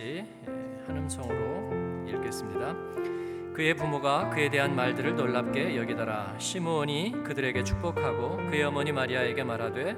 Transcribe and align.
같이 0.00 0.24
한음성으로 0.86 2.08
읽겠습니다. 2.08 2.74
그의 3.52 3.74
부모가 3.74 4.30
그에 4.30 4.48
대한 4.48 4.74
말들을 4.74 5.14
놀랍게 5.14 5.76
여기더라. 5.76 6.36
시므온이 6.38 7.22
그들에게 7.24 7.62
축복하고 7.62 8.38
그의 8.48 8.62
어머니 8.62 8.92
마리아에게 8.92 9.44
말하되 9.44 9.96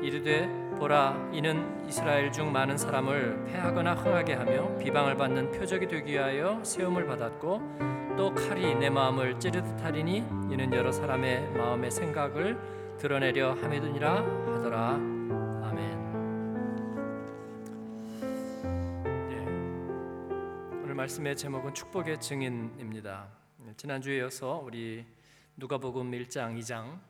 이르되 0.00 0.48
보라 0.78 1.30
이는 1.32 1.84
이스라엘 1.88 2.30
중 2.30 2.52
많은 2.52 2.78
사람을 2.78 3.46
패하거나 3.46 3.94
흥하게 3.94 4.34
하며 4.34 4.76
비방을 4.78 5.16
받는 5.16 5.50
표적이 5.50 5.88
되기 5.88 6.12
위하여 6.12 6.62
세움을 6.62 7.06
받았고 7.06 8.14
또 8.16 8.34
칼이 8.34 8.74
내 8.76 8.90
마음을 8.90 9.40
찌르듯 9.40 9.82
하리니 9.82 10.18
이는 10.50 10.72
여러 10.72 10.92
사람의 10.92 11.50
마음의 11.56 11.90
생각을 11.90 12.58
드러내려 12.98 13.54
함이니라 13.54 14.24
하더라. 14.54 15.11
말씀의 21.02 21.36
제목은 21.36 21.74
축복의 21.74 22.20
증인입니다. 22.20 23.28
지난주에 23.76 24.18
이어서 24.18 24.62
우리 24.64 25.04
누가복음 25.56 26.12
1장 26.12 26.56
2장 26.60 27.00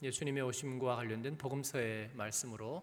예수님의 0.00 0.42
오심과 0.44 0.96
관련된 0.96 1.36
복음서의 1.36 2.12
말씀으로 2.14 2.82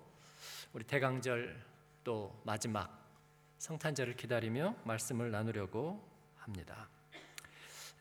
우리 0.73 0.83
대강절 0.83 1.65
또 2.03 2.39
마지막 2.43 2.95
성탄절을 3.57 4.17
기다리며 4.17 4.75
말씀을 4.83 5.31
나누려고 5.31 6.07
합니다. 6.37 6.87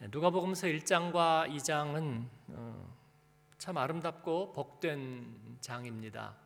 누가복음서 0.01 0.67
1장과 0.67 1.49
2장은 1.49 2.29
어, 2.49 2.97
참 3.57 3.79
아름답고 3.79 4.53
복된 4.53 5.57
장입니다. 5.63 6.37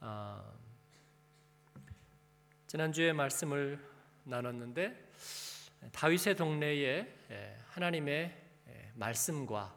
아, 0.00 0.42
지난주에 2.66 3.12
말씀을 3.12 3.91
나눴는데 4.24 5.12
다윗의 5.92 6.36
동네에 6.36 7.14
예, 7.30 7.56
하나님의 7.68 8.36
예, 8.68 8.90
말씀과 8.94 9.74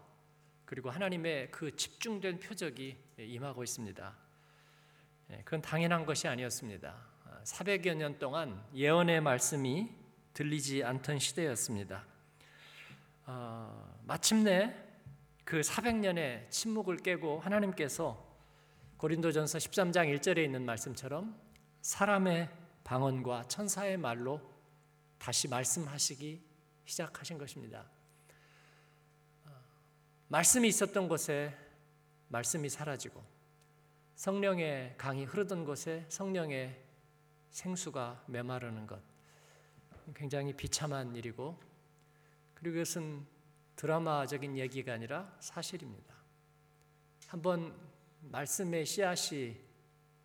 그리고 0.66 0.90
하나님의 0.90 1.52
그 1.52 1.76
집중된 1.76 2.40
표적이 2.40 2.98
임하고 3.18 3.64
있습니다. 3.64 4.16
예, 5.32 5.38
그건 5.44 5.62
당연한 5.62 6.06
것이 6.06 6.28
아니었습니다. 6.28 6.96
400여 7.44 7.96
년 7.96 8.18
동안 8.18 8.64
예언의 8.74 9.22
말씀이 9.22 9.90
들리지 10.34 10.84
않던 10.84 11.20
시대였습니다. 11.20 12.04
어, 13.28 14.00
마침내 14.04 14.76
그 15.44 15.62
400년의 15.62 16.50
침묵을 16.50 16.98
깨고 16.98 17.40
하나님께서 17.40 18.24
고린도전서 18.98 19.60
13장 19.60 20.20
1절에 20.20 20.44
있는 20.44 20.66
말씀처럼 20.66 21.40
사람의 21.82 22.50
방언과 22.86 23.48
천사의 23.48 23.98
말로 23.98 24.40
다시 25.18 25.48
말씀하시기 25.48 26.42
시작하신 26.86 27.40
것입니다. 27.40 27.90
어, 29.44 29.50
말씀이 30.28 30.68
있었던 30.68 31.10
곳에 31.10 31.54
말씀이 32.28 32.70
사라지고 32.70 33.24
성령의 34.14 34.96
강이 34.98 35.26
흐르던 35.26 35.66
곳에 35.66 36.06
성령의 36.10 36.80
생수가 37.50 38.26
메마르는 38.28 38.86
것 38.86 39.02
굉장히 40.14 40.54
비참한 40.54 41.16
일이고 41.16 41.60
그리고 42.54 42.78
이것은 42.78 43.26
드라마적인 43.76 44.58
얘기가 44.58 44.94
아니라 44.94 45.36
사실입니다. 45.40 46.14
한번 47.28 47.76
말씀의 48.22 48.86
씨앗이 48.86 49.60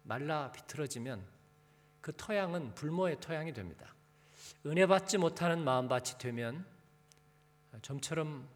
말라 0.03 0.53
비틀어지면 0.53 1.40
그 2.01 2.15
토양은 2.17 2.75
불모의 2.75 3.21
토양이 3.21 3.53
됩니다. 3.53 3.95
은혜 4.67 4.87
받지 4.87 5.19
못하는 5.19 5.63
마음밭이 5.65 6.19
되면 6.19 6.67
좀처럼 7.83 8.49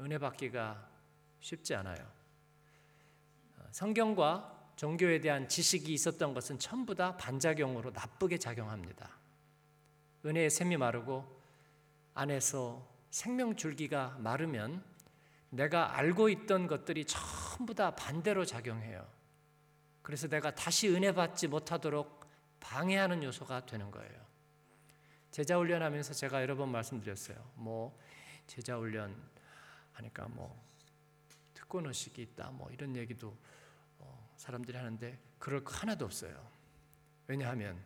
은혜 0.00 0.18
받기가 0.18 0.88
쉽지 1.40 1.74
않아요. 1.74 2.06
성경과 3.70 4.72
종교에 4.76 5.20
대한 5.20 5.48
지식이 5.48 5.92
있었던 5.92 6.34
것은 6.34 6.58
전부 6.58 6.94
다 6.94 7.16
반작용으로 7.16 7.90
나쁘게 7.90 8.38
작용합니다. 8.38 9.10
은혜의 10.24 10.50
샘이 10.50 10.76
마르고 10.76 11.24
안에서 12.14 12.86
생명 13.10 13.56
줄기가 13.56 14.16
마르면 14.18 14.82
내가 15.50 15.96
알고 15.96 16.28
있던 16.30 16.66
것들이 16.66 17.04
전부 17.04 17.74
다 17.74 17.94
반대로 17.94 18.44
작용해요. 18.44 19.06
그래서 20.02 20.28
내가 20.28 20.54
다시 20.54 20.88
은혜 20.88 21.12
받지 21.12 21.46
못하도록 21.46 22.23
방해하는 22.64 23.22
요소가 23.22 23.66
되는 23.66 23.90
거예요. 23.90 24.24
제자 25.30 25.58
훈련하면서 25.58 26.14
제가 26.14 26.40
여러 26.42 26.56
번 26.56 26.70
말씀드렸어요. 26.70 27.36
뭐 27.56 27.96
제자 28.46 28.78
훈련 28.78 29.14
하니까 29.92 30.26
뭐 30.28 30.60
특권 31.52 31.86
의식이 31.86 32.22
있다. 32.22 32.50
뭐 32.50 32.70
이런 32.70 32.96
얘기도 32.96 33.36
어, 33.98 34.34
사람들이 34.36 34.76
하는데 34.76 35.18
그럴 35.38 35.62
거 35.62 35.74
하나도 35.74 36.06
없어요. 36.06 36.34
왜냐하면 37.26 37.78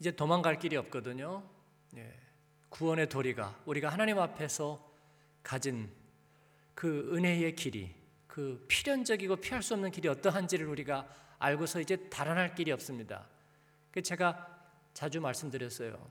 이제 0.00 0.10
도망갈 0.10 0.58
길이 0.58 0.76
없거든요. 0.76 1.48
예. 1.96 2.12
구원의 2.70 3.08
도리가 3.08 3.62
우리가 3.66 3.88
하나님 3.88 4.18
앞에서 4.18 4.92
가진 5.44 5.92
그 6.74 7.14
은혜의 7.14 7.54
길이 7.54 7.94
그 8.26 8.64
필연적이고 8.66 9.36
피할 9.36 9.62
수 9.62 9.74
없는 9.74 9.92
길이 9.92 10.08
어떠한지를 10.08 10.66
우리가 10.66 11.06
알고서 11.38 11.80
이제 11.80 12.08
달아날 12.08 12.56
길이 12.56 12.72
없습니다. 12.72 13.28
그 13.94 14.02
제가 14.02 14.44
자주 14.92 15.20
말씀드렸어요. 15.20 16.10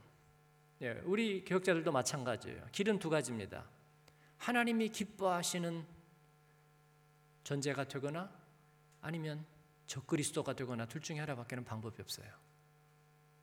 예, 0.80 0.92
우리 1.04 1.44
교육자들도 1.44 1.92
마찬가지예요. 1.92 2.66
길은 2.72 2.98
두 2.98 3.10
가지입니다. 3.10 3.66
하나님이 4.38 4.88
기뻐하시는 4.88 5.84
존재가 7.42 7.84
되거나 7.84 8.32
아니면 9.02 9.44
적그리스도가 9.86 10.54
되거나 10.54 10.86
둘 10.86 11.02
중에 11.02 11.18
하나밖에는 11.18 11.66
방법이 11.66 12.00
없어요. 12.00 12.26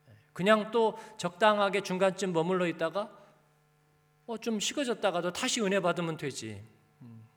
예, 0.09 0.13
그냥 0.33 0.71
또 0.71 0.97
적당하게 1.19 1.81
중간쯤 1.81 2.33
머물러 2.33 2.65
있다가 2.65 3.15
어, 4.25 4.39
좀 4.39 4.59
식어졌다가도 4.59 5.33
다시 5.33 5.61
은혜 5.61 5.79
받으면 5.79 6.17
되지. 6.17 6.67
음. 7.03 7.27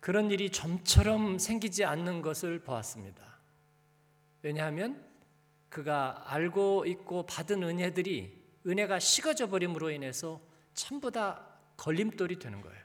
그런 0.00 0.30
일이 0.30 0.48
좀처럼 0.48 1.38
생기지 1.38 1.84
않는 1.84 2.22
것을 2.22 2.60
보았습니다. 2.60 3.22
왜냐하면 4.40 5.11
그가 5.72 6.22
알고 6.26 6.84
있고 6.86 7.24
받은 7.24 7.62
은혜들이 7.62 8.42
은혜가 8.66 8.98
식어져 8.98 9.48
버림으로 9.48 9.90
인해서 9.90 10.38
전부 10.74 11.10
다 11.10 11.48
걸림돌이 11.78 12.38
되는 12.38 12.60
거예요. 12.60 12.82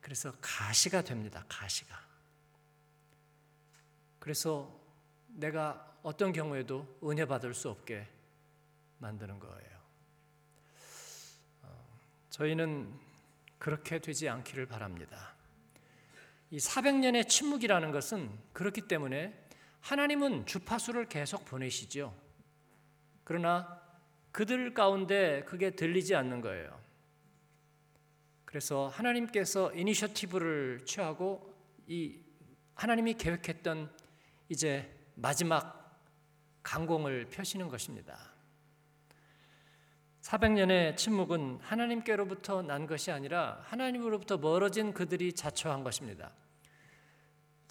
그래서 0.00 0.32
가시가 0.40 1.02
됩니다. 1.02 1.44
가시가. 1.46 1.94
그래서 4.18 4.74
내가 5.28 5.94
어떤 6.02 6.32
경우에도 6.32 6.98
은혜 7.04 7.26
받을 7.26 7.52
수 7.52 7.68
없게 7.68 8.08
만드는 8.98 9.38
거예요. 9.38 9.78
어, 11.64 11.86
저희는 12.30 12.98
그렇게 13.58 13.98
되지 13.98 14.30
않기를 14.30 14.64
바랍니다. 14.64 15.34
이 16.50 16.56
400년의 16.56 17.28
침묵이라는 17.28 17.90
것은 17.92 18.30
그렇기 18.54 18.88
때문에 18.88 19.43
하나님은 19.84 20.46
주파수를 20.46 21.10
계속 21.10 21.44
보내시죠. 21.44 22.14
그러나 23.22 23.82
그들 24.32 24.72
가운데 24.72 25.44
그게 25.44 25.72
들리지 25.72 26.14
않는 26.14 26.40
거예요. 26.40 26.80
그래서 28.46 28.88
하나님께서 28.88 29.74
이니셔티브를 29.74 30.86
취하고 30.86 31.54
이 31.86 32.18
하나님이 32.74 33.14
계획했던 33.14 33.94
이제 34.48 34.90
마지막 35.16 36.00
강공을 36.62 37.26
펴시는 37.26 37.68
것입니다. 37.68 38.18
400년의 40.22 40.96
침묵은 40.96 41.58
하나님께로부터 41.60 42.62
난 42.62 42.86
것이 42.86 43.10
아니라 43.10 43.60
하나님으로부터 43.64 44.38
멀어진 44.38 44.94
그들이 44.94 45.34
자초한 45.34 45.84
것입니다. 45.84 46.32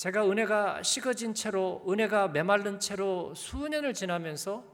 제가 0.03 0.29
은혜가 0.29 0.83
식어진 0.83 1.33
채로 1.33 1.81
은혜가 1.87 2.27
메말른 2.27 2.77
채로 2.81 3.33
수년을 3.35 3.93
지나면서 3.93 4.65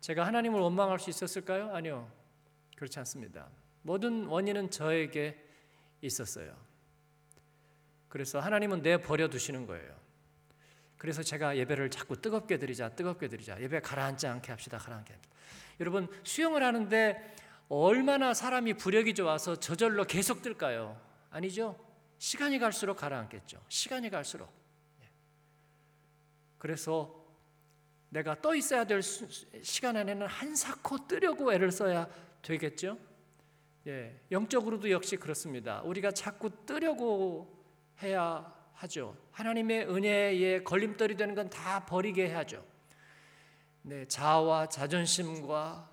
제가 0.00 0.26
하나님을 0.26 0.60
원망할 0.60 0.98
수 0.98 1.08
있었을까요? 1.08 1.74
아니요. 1.74 2.12
그렇지 2.76 2.98
않습니다. 2.98 3.48
모든 3.80 4.26
원인은 4.26 4.70
저에게 4.70 5.42
있었어요. 6.02 6.54
그래서 8.10 8.40
하나님은 8.40 8.82
내 8.82 8.98
버려 9.00 9.30
두시는 9.30 9.66
거예요. 9.66 9.90
그래서 10.98 11.22
제가 11.22 11.56
예배를 11.56 11.88
자꾸 11.88 12.20
뜨겁게 12.20 12.58
드리자, 12.58 12.90
뜨겁게 12.90 13.28
드리자. 13.28 13.58
예배 13.58 13.80
가라앉지 13.80 14.26
않게 14.26 14.52
합시다, 14.52 14.76
가라앉게. 14.76 15.14
여러분 15.80 16.08
수영을 16.24 16.62
하는데 16.62 17.34
얼마나 17.70 18.34
사람이 18.34 18.74
부력이 18.74 19.14
좋아서 19.14 19.56
저절로 19.56 20.04
계속 20.04 20.42
뜰까요? 20.42 21.00
아니죠. 21.30 21.91
시간이 22.22 22.60
갈수록 22.60 22.94
가라앉겠죠. 22.98 23.60
시간이 23.68 24.08
갈수록. 24.08 24.48
예. 25.02 25.08
그래서 26.56 27.20
내가 28.10 28.40
떠 28.40 28.54
있어야 28.54 28.84
될 28.84 29.02
수, 29.02 29.26
시간 29.60 29.96
안에는 29.96 30.28
한사코 30.28 31.08
뜨려고 31.08 31.52
애를 31.52 31.72
써야 31.72 32.06
되겠죠. 32.42 32.96
예, 33.88 34.20
영적으로도 34.30 34.88
역시 34.92 35.16
그렇습니다. 35.16 35.82
우리가 35.82 36.12
자꾸 36.12 36.64
뜨려고 36.64 37.60
해야 38.00 38.54
하죠. 38.74 39.16
하나님의 39.32 39.88
은혜에 39.88 40.62
걸림돌이 40.62 41.16
되는 41.16 41.34
건 41.34 41.50
다 41.50 41.84
버리게 41.84 42.28
해야죠. 42.28 42.64
내 43.82 44.06
자아와 44.06 44.68
자존심과 44.68 45.90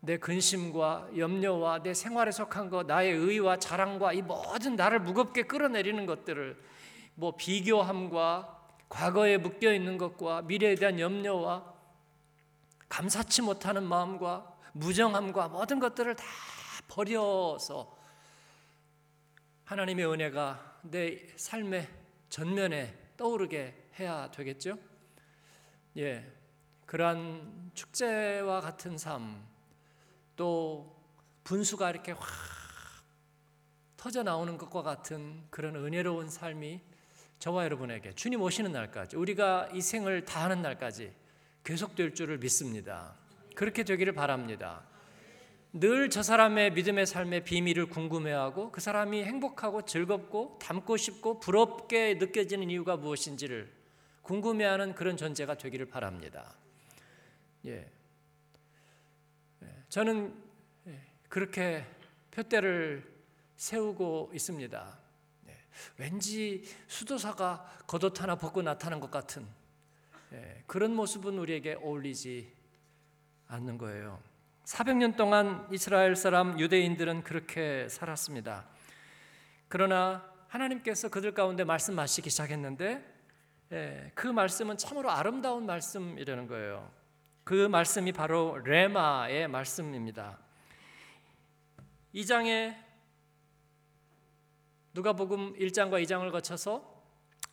내 0.00 0.16
근심과 0.16 1.10
염려와 1.16 1.82
내 1.82 1.92
생활에 1.92 2.30
속한 2.30 2.70
것, 2.70 2.86
나의 2.86 3.12
의와 3.12 3.58
자랑과 3.58 4.12
이 4.12 4.22
모든 4.22 4.76
나를 4.76 5.00
무겁게 5.00 5.42
끌어내리는 5.42 6.06
것들을 6.06 6.56
뭐 7.14 7.36
비교함과 7.36 8.56
과거에 8.88 9.36
묶여 9.36 9.72
있는 9.72 9.98
것과 9.98 10.42
미래에 10.42 10.76
대한 10.76 10.98
염려와 11.00 11.74
감사치 12.88 13.42
못하는 13.42 13.82
마음과 13.82 14.56
무정함과 14.72 15.48
모든 15.48 15.78
것들을 15.78 16.14
다 16.14 16.24
버려서 16.86 17.96
하나님의 19.64 20.06
은혜가 20.06 20.78
내 20.82 21.26
삶의 21.36 21.88
전면에 22.30 22.96
떠오르게 23.16 23.90
해야 23.98 24.30
되겠죠? 24.30 24.78
예. 25.96 26.32
그러한 26.86 27.72
축제와 27.74 28.60
같은 28.62 28.96
삶, 28.96 29.44
또 30.38 30.96
분수가 31.44 31.90
이렇게 31.90 32.12
확 32.12 32.26
터져 33.96 34.22
나오는 34.22 34.56
것과 34.56 34.82
같은 34.82 35.42
그런 35.50 35.74
은혜로운 35.74 36.30
삶이 36.30 36.80
저와 37.40 37.64
여러분에게 37.64 38.14
주님 38.14 38.40
오시는 38.40 38.72
날까지 38.72 39.16
우리가 39.16 39.68
이 39.74 39.82
생을 39.82 40.24
다하는 40.24 40.62
날까지 40.62 41.12
계속될 41.64 42.14
줄을 42.14 42.38
믿습니다. 42.38 43.16
그렇게 43.56 43.82
되기를 43.82 44.12
바랍니다. 44.14 44.84
늘 45.72 46.08
저 46.08 46.22
사람의 46.22 46.72
믿음의 46.72 47.06
삶의 47.06 47.44
비밀을 47.44 47.86
궁금해하고 47.86 48.70
그 48.70 48.80
사람이 48.80 49.24
행복하고 49.24 49.82
즐겁고 49.82 50.58
닮고 50.62 50.96
싶고 50.96 51.40
부럽게 51.40 52.14
느껴지는 52.14 52.70
이유가 52.70 52.96
무엇인지를 52.96 53.70
궁금해하는 54.22 54.94
그런 54.94 55.16
존재가 55.16 55.56
되기를 55.56 55.86
바랍니다. 55.86 56.54
예. 57.66 57.97
예. 59.88 59.90
저는 59.90 60.34
예, 60.86 61.00
그렇게 61.28 61.84
표대를 62.30 63.10
세우고 63.56 64.30
있습니다. 64.34 64.98
왠지 65.96 66.64
수도사가 66.86 67.84
겉옷 67.86 68.20
하나 68.20 68.36
벗고 68.36 68.62
나타난 68.62 69.00
것 69.00 69.10
같은 69.10 69.46
예, 70.32 70.62
그런 70.66 70.94
모습은 70.94 71.38
우리에게 71.38 71.74
어울리지 71.74 72.52
않는 73.48 73.78
거예요. 73.78 74.20
400년 74.64 75.16
동안 75.16 75.66
이스라엘 75.72 76.14
사람 76.14 76.58
유대인들은 76.60 77.22
그렇게 77.22 77.88
살았습니다. 77.88 78.66
그러나 79.68 80.30
하나님께서 80.48 81.08
그들 81.08 81.32
가운데 81.32 81.64
말씀하시기 81.64 82.28
시작했는데 82.28 83.14
예, 83.72 84.12
그 84.14 84.26
말씀은 84.26 84.76
참으로 84.76 85.10
아름다운 85.10 85.66
말씀이라는 85.66 86.46
거예요. 86.46 86.90
그 87.48 87.66
말씀이 87.66 88.12
바로 88.12 88.58
레마의 88.58 89.48
말씀입니다. 89.48 90.38
이 92.12 92.26
장에 92.26 92.76
누가복음 94.92 95.54
1장과 95.54 95.92
2장을 96.04 96.30
거쳐서 96.30 97.02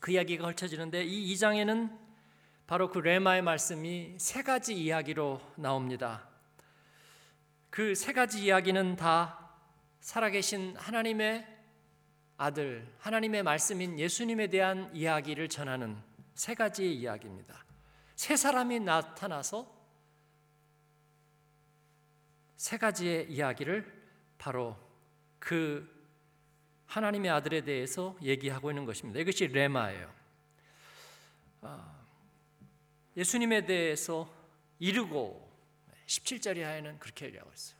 그 0.01 0.11
이야기가 0.11 0.43
펼쳐지는데 0.47 1.05
이 1.05 1.33
2장에는 1.33 1.97
바로 2.67 2.89
그 2.89 2.99
레마의 2.99 3.41
말씀이 3.41 4.15
세 4.17 4.43
가지 4.43 4.73
이야기로 4.73 5.39
나옵니다. 5.55 6.27
그 7.69 7.95
세 7.95 8.11
가지 8.11 8.43
이야기는 8.43 8.97
다 8.97 9.49
살아계신 10.01 10.75
하나님의 10.75 11.47
아들, 12.35 12.93
하나님의 12.99 13.43
말씀인 13.43 13.97
예수님에 13.97 14.47
대한 14.47 14.93
이야기를 14.93 15.47
전하는 15.47 15.95
세 16.33 16.53
가지의 16.53 16.97
이야기입니다. 16.97 17.63
세 18.17 18.35
사람이 18.35 18.81
나타나서 18.81 19.74
세 22.57 22.77
가지의 22.77 23.31
이야기를 23.31 23.91
바로 24.37 24.77
그 25.39 25.93
하나님의 26.87 27.31
아들에 27.31 27.61
대해서 27.61 28.17
얘기하고 28.21 28.71
있는 28.71 28.85
것입니다. 28.85 29.19
이것이 29.19 29.47
레마예요. 29.47 30.13
아, 31.61 32.05
예수님에 33.17 33.65
대해서 33.65 34.31
이르고 34.79 35.45
17절 36.05 36.57
이 36.57 36.61
하에는 36.61 36.99
그렇게 36.99 37.25
얘기하고 37.25 37.51
있어요. 37.51 37.79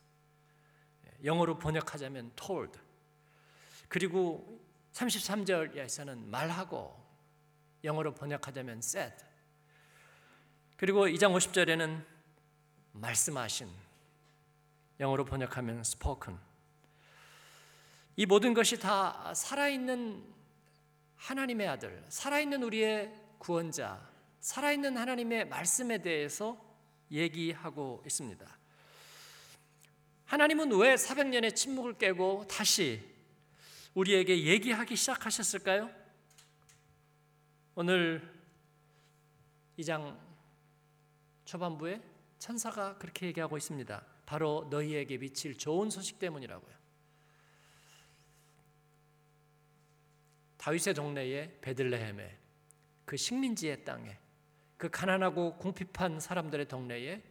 영어로 1.23 1.57
번역하자면 1.59 2.33
told. 2.35 2.79
그리고 3.87 4.59
33절 4.93 5.75
이하에서는 5.75 6.29
말하고 6.29 6.95
영어로 7.83 8.13
번역하자면 8.15 8.79
said. 8.79 9.15
그리고 10.77 11.05
2장 11.07 11.33
50절에는 11.35 12.03
말씀하신 12.93 13.84
영어로 14.99 15.25
번역하면 15.25 15.79
spoken. 15.79 16.39
이 18.15 18.25
모든 18.25 18.53
것이 18.53 18.79
다 18.79 19.33
살아있는 19.33 20.33
하나님의 21.17 21.67
아들, 21.67 22.05
살아있는 22.07 22.63
우리의 22.63 23.13
구원자, 23.37 24.09
살아있는 24.39 24.95
하나님의 24.95 25.47
말씀에 25.49 26.01
대해서 26.01 26.57
얘기하고 27.11 28.03
있습니다. 28.05 28.45
하나님은 30.25 30.71
왜 30.73 30.95
400년의 30.95 31.55
침묵을 31.55 31.97
깨고 31.97 32.47
다시 32.47 33.03
우리에게 33.93 34.45
얘기하기 34.45 34.95
시작하셨을까요? 34.95 35.89
오늘 37.75 38.33
2장 39.77 40.17
초반부에 41.45 42.01
천사가 42.39 42.97
그렇게 42.97 43.27
얘기하고 43.27 43.57
있습니다. 43.57 44.14
바로 44.25 44.67
너희에게 44.69 45.17
미칠 45.17 45.57
좋은 45.57 45.89
소식 45.89 46.19
때문이라고요. 46.19 46.75
다윗의 50.57 50.95
동네에 50.95 51.59
베들레헴에 51.61 52.39
그 53.05 53.17
식민지의 53.17 53.85
땅에 53.85 54.17
그 54.77 54.89
가난하고 54.89 55.57
궁핍한 55.57 56.19
사람들의 56.19 56.67
동네에 56.67 57.23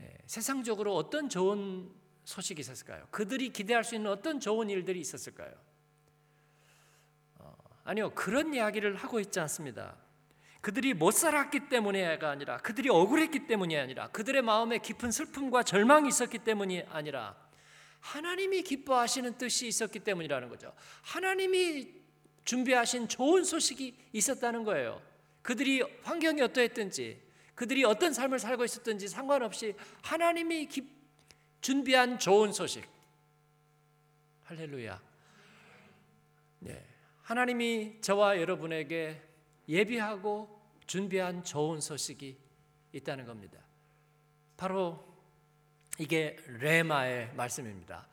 예, 0.00 0.18
세상적으로 0.26 0.94
어떤 0.96 1.28
좋은 1.28 1.90
소식이 2.24 2.60
있었을까요? 2.60 3.06
그들이 3.10 3.50
기대할 3.50 3.84
수 3.84 3.94
있는 3.94 4.10
어떤 4.10 4.40
좋은 4.40 4.68
일들이 4.70 5.00
있었을까요? 5.00 5.52
어, 7.36 7.54
아니요 7.84 8.14
그런 8.14 8.52
이야기를 8.54 8.96
하고 8.96 9.20
있지 9.20 9.38
않습니다. 9.40 9.96
그들이 10.66 10.94
못 10.94 11.12
살았기 11.12 11.68
때문에가 11.68 12.28
아니라 12.28 12.56
그들이 12.56 12.88
억울했기 12.88 13.46
때문이 13.46 13.76
아니라 13.76 14.08
그들의 14.08 14.42
마음에 14.42 14.78
깊은 14.78 15.12
슬픔과 15.12 15.62
절망이 15.62 16.08
있었기 16.08 16.38
때문이 16.38 16.82
아니라 16.88 17.36
하나님이 18.00 18.62
기뻐하시는 18.62 19.38
뜻이 19.38 19.68
있었기 19.68 20.00
때문이라는 20.00 20.48
거죠. 20.48 20.74
하나님이 21.02 21.94
준비하신 22.44 23.06
좋은 23.06 23.44
소식이 23.44 23.96
있었다는 24.12 24.64
거예요. 24.64 25.00
그들이 25.42 25.82
환경이 26.02 26.42
어떠했든지, 26.42 27.22
그들이 27.54 27.84
어떤 27.84 28.12
삶을 28.12 28.40
살고 28.40 28.64
있었든지 28.64 29.06
상관없이 29.06 29.76
하나님이 30.02 30.68
준비한 31.60 32.18
좋은 32.18 32.52
소식. 32.52 32.84
할렐루야. 34.42 35.00
네. 36.58 36.84
하나님이 37.22 38.00
저와 38.00 38.40
여러분에게 38.40 39.22
예비하고 39.68 40.55
준비한 40.86 41.42
좋은 41.42 41.80
소식이 41.80 42.36
있다는 42.92 43.26
겁니다. 43.26 43.58
바로 44.56 45.04
이게 45.98 46.36
레마의 46.46 47.32
말씀입니다. 47.34 48.06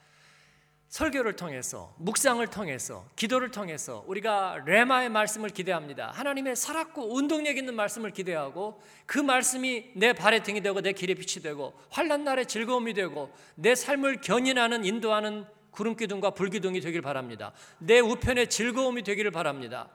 설교를 0.94 1.36
통해서 1.36 1.96
묵상을 1.98 2.46
통해서 2.48 3.08
기도를 3.16 3.50
통해서 3.50 4.04
우리가 4.06 4.62
레마의 4.66 5.10
말씀을 5.10 5.50
기대합니다. 5.50 6.12
하나님의 6.12 6.56
살았고 6.56 7.16
운동력 7.16 7.58
있는 7.58 7.76
말씀을 7.76 8.12
기대하고 8.12 8.80
그 9.08 9.18
말씀이 9.18 9.94
내 9.96 10.14
발의 10.14 10.44
등이 10.44 10.62
되고 10.62 10.82
내 10.82 10.94
길의 10.94 11.16
빛이 11.16 11.42
되고 11.42 11.74
환난 11.90 12.24
날의 12.24 12.46
즐거움이 12.46 12.94
되고 12.94 13.34
내 13.56 13.74
삶을 13.74 14.22
견인하는 14.22 14.86
인도하는 14.86 15.46
구름 15.72 15.96
기둥과 15.96 16.32
불 16.32 16.52
기둥이 16.52 16.80
되길 16.80 17.02
바랍니다. 17.02 17.54
내 17.80 18.00
우편의 18.00 18.52
즐거움이 18.52 19.02
되기를 19.02 19.32
바랍니다. 19.32 19.90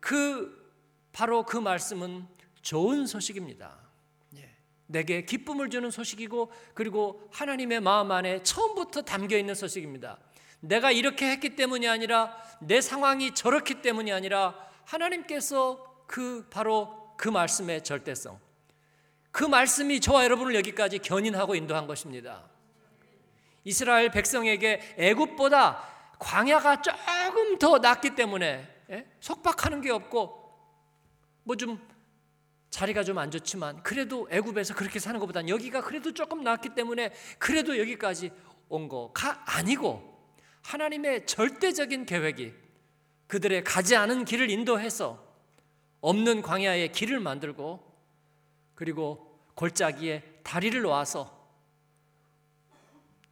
그 0.00 0.63
바로 1.14 1.44
그 1.44 1.56
말씀은 1.56 2.26
좋은 2.60 3.06
소식입니다. 3.06 3.84
내게 4.86 5.24
기쁨을 5.24 5.70
주는 5.70 5.90
소식이고 5.90 6.52
그리고 6.74 7.26
하나님의 7.32 7.80
마음 7.80 8.10
안에 8.10 8.42
처음부터 8.42 9.02
담겨 9.02 9.38
있는 9.38 9.54
소식입니다. 9.54 10.18
내가 10.60 10.90
이렇게 10.90 11.30
했기 11.30 11.56
때문이 11.56 11.88
아니라 11.88 12.36
내 12.60 12.80
상황이 12.80 13.34
저렇기 13.34 13.80
때문이 13.80 14.12
아니라 14.12 14.58
하나님께서 14.84 16.04
그 16.06 16.46
바로 16.50 17.14
그 17.16 17.28
말씀의 17.28 17.82
절대성. 17.82 18.38
그 19.30 19.44
말씀이 19.44 20.00
저와 20.00 20.24
여러분을 20.24 20.54
여기까지 20.56 20.98
견인하고 20.98 21.54
인도한 21.54 21.86
것입니다. 21.86 22.44
이스라엘 23.64 24.10
백성에게 24.10 24.96
애굽보다 24.98 25.82
광야가 26.18 26.82
조금 26.82 27.58
더 27.58 27.78
낫기 27.78 28.14
때문에 28.14 28.68
예? 28.90 29.06
속박하는 29.20 29.80
게 29.80 29.90
없고 29.90 30.43
뭐 31.44 31.56
좀 31.56 31.78
자리가 32.70 33.04
좀 33.04 33.18
안 33.18 33.30
좋지만 33.30 33.82
그래도 33.84 34.26
애굽에서 34.30 34.74
그렇게 34.74 34.98
사는 34.98 35.20
것보다는 35.20 35.48
여기가 35.48 35.82
그래도 35.82 36.12
조금 36.12 36.42
낫기 36.42 36.70
때문에 36.74 37.12
그래도 37.38 37.78
여기까지 37.78 38.32
온 38.68 38.88
거가 38.88 39.44
아니고 39.46 40.12
하나님의 40.62 41.26
절대적인 41.26 42.04
계획이 42.06 42.52
그들의 43.28 43.62
가지 43.62 43.94
않은 43.94 44.24
길을 44.24 44.50
인도해서 44.50 45.22
없는 46.00 46.42
광야에 46.42 46.88
길을 46.88 47.20
만들고 47.20 47.92
그리고 48.74 49.40
골짜기에 49.54 50.40
다리를 50.42 50.80
놓아서 50.82 51.32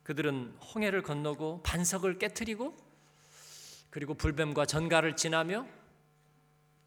그들은 0.04 0.56
홍해를 0.74 1.02
건너고 1.02 1.62
반석을 1.62 2.18
깨뜨리고 2.18 2.76
그리고 3.90 4.14
불뱀과 4.14 4.66
전갈을 4.66 5.16
지나며 5.16 5.66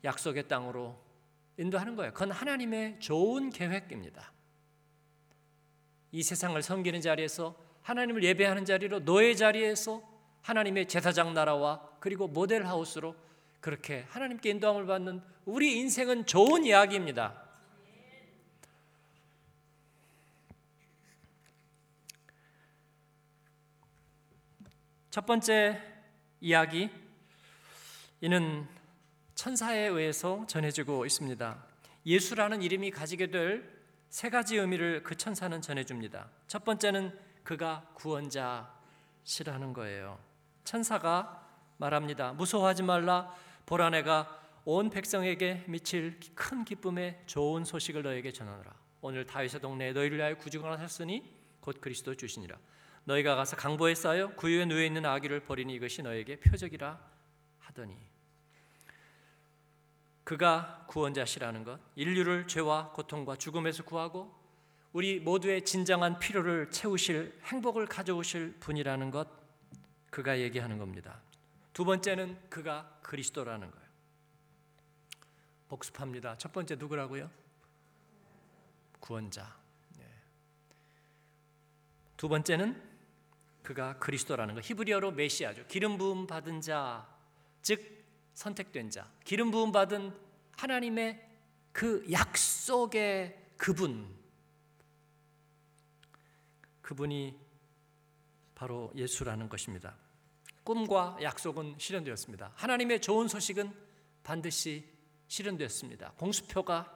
약속의 0.03 0.48
땅으로 0.48 1.05
인도하는 1.58 1.96
거예요. 1.96 2.14
그건 2.14 2.32
하나님의 2.32 3.00
좋은 3.00 3.50
계획입니다. 3.50 4.32
이 6.12 6.24
세상을 6.24 6.62
섬기는 6.62 7.02
자리에서 7.02 7.56
하나님을 7.82 8.24
예배하는 8.24 8.66
자리로 8.66 9.06
노예 9.06 9.36
자리에서 9.36 10.02
하나님의 10.42 10.88
제사장 10.88 11.34
나라와 11.34 11.82
그리고 12.00 12.28
모델 12.28 12.66
하우스로 12.66 13.16
그렇게 13.60 14.06
하나님께 14.10 14.52
인도함을 14.52 14.86
받는 14.86 15.22
우리 15.46 15.78
인생은 15.80 16.26
좋은 16.26 16.66
이야기입니다. 16.66 17.44
첫 25.10 25.26
번째 25.26 25.82
이야기 26.42 26.90
이는 28.22 28.68
천사에 29.36 29.88
의해서 29.88 30.46
전해지고 30.48 31.06
있습니다. 31.06 31.63
예수라는 32.06 32.62
이름이 32.62 32.92
가지게 32.92 33.27
될 33.27 33.75
세 34.15 34.30
가지 34.30 34.56
의미를 34.56 35.04
그 35.04 35.15
천사는 35.15 35.62
전해줍니다. 35.62 36.30
첫 36.48 36.63
번째는 36.63 37.12
그가 37.44 37.86
구원자시라는 37.96 39.74
거예요. 39.74 40.18
천사가 40.63 41.46
말합니다. 41.75 42.32
무서워하지 42.32 42.84
말라. 42.84 43.36
보라 43.65 43.89
내가 43.89 44.42
온 44.63 44.89
백성에게 44.89 45.65
미칠 45.68 46.18
큰 46.34 46.63
기쁨의 46.63 47.24
좋은 47.25 47.65
소식을 47.65 48.04
너에게 48.04 48.32
전하노라. 48.32 48.74
오늘 49.01 49.25
다윗의 49.25 49.60
동네에 49.60 49.92
너희를 49.92 50.18
위하여 50.18 50.38
구주가 50.38 50.70
나섰으니 50.77 51.30
곧 51.60 51.82
그리스도 51.82 52.15
주시니라. 52.15 52.58
너희가 53.04 53.36
가서 53.36 53.58
강보에 53.58 53.96
쌓여 53.96 54.30
구유에 54.36 54.63
누워 54.63 54.80
있는 54.80 55.06
아기를 55.06 55.42
버리니 55.42 55.74
이것이 55.75 56.04
너에게 56.04 56.39
표적이라 56.39 56.98
하더니 57.60 57.98
그가 60.25 60.86
구원자시라는 60.88 61.63
것, 61.63 61.79
인류를 61.96 62.48
죄와 62.48 62.91
고통과 62.91 63.38
죽음에서 63.38 63.84
구하고 63.84 64.34
우리 64.91 65.20
모두의 65.20 65.63
진정한 65.63 66.20
필요를 66.20 66.72
채우실 66.72 67.39
행복을 67.44 67.86
가져오실 67.86 68.58
분이라는 68.60 69.12
것, 69.12 69.29
그가 70.10 70.39
얘기하는 70.39 70.77
겁니다. 70.77 71.22
두 71.74 71.86
번째는 71.86 72.38
그가 72.50 73.00
그리스도라는 73.03 73.70
거예요. 73.70 73.86
복습합니다. 75.67 76.38
첫 76.38 76.51
번째 76.51 76.75
누구라고요? 76.75 77.29
구원자. 79.00 79.55
네. 79.98 80.05
두 82.17 82.29
번째는 82.29 82.82
그가 83.62 84.00
그리스도라는 84.00 84.55
거. 84.55 84.62
히브리어로 84.62 85.12
메시아죠. 85.12 85.67
기름 85.67 85.98
부음 85.98 86.25
받은 86.25 86.62
자, 86.62 87.08
즉 87.62 87.95
선택된 88.36 88.92
자, 88.92 89.10
기름 89.24 89.50
부음 89.50 89.72
받은 89.72 90.13
하나님의 90.58 91.27
그 91.72 92.06
약속의 92.12 93.38
그분, 93.58 94.08
그분이 96.82 97.38
바로 98.54 98.92
예수라는 98.96 99.50
것입니다. 99.50 99.96
꿈과 100.63 101.18
약속은 101.22 101.75
실현되었습니다. 101.77 102.51
하나님의 102.56 103.01
좋은 103.01 103.27
소식은 103.27 103.74
반드시 104.24 104.88
실현되었습니다. 105.27 106.13
공수표가 106.18 106.92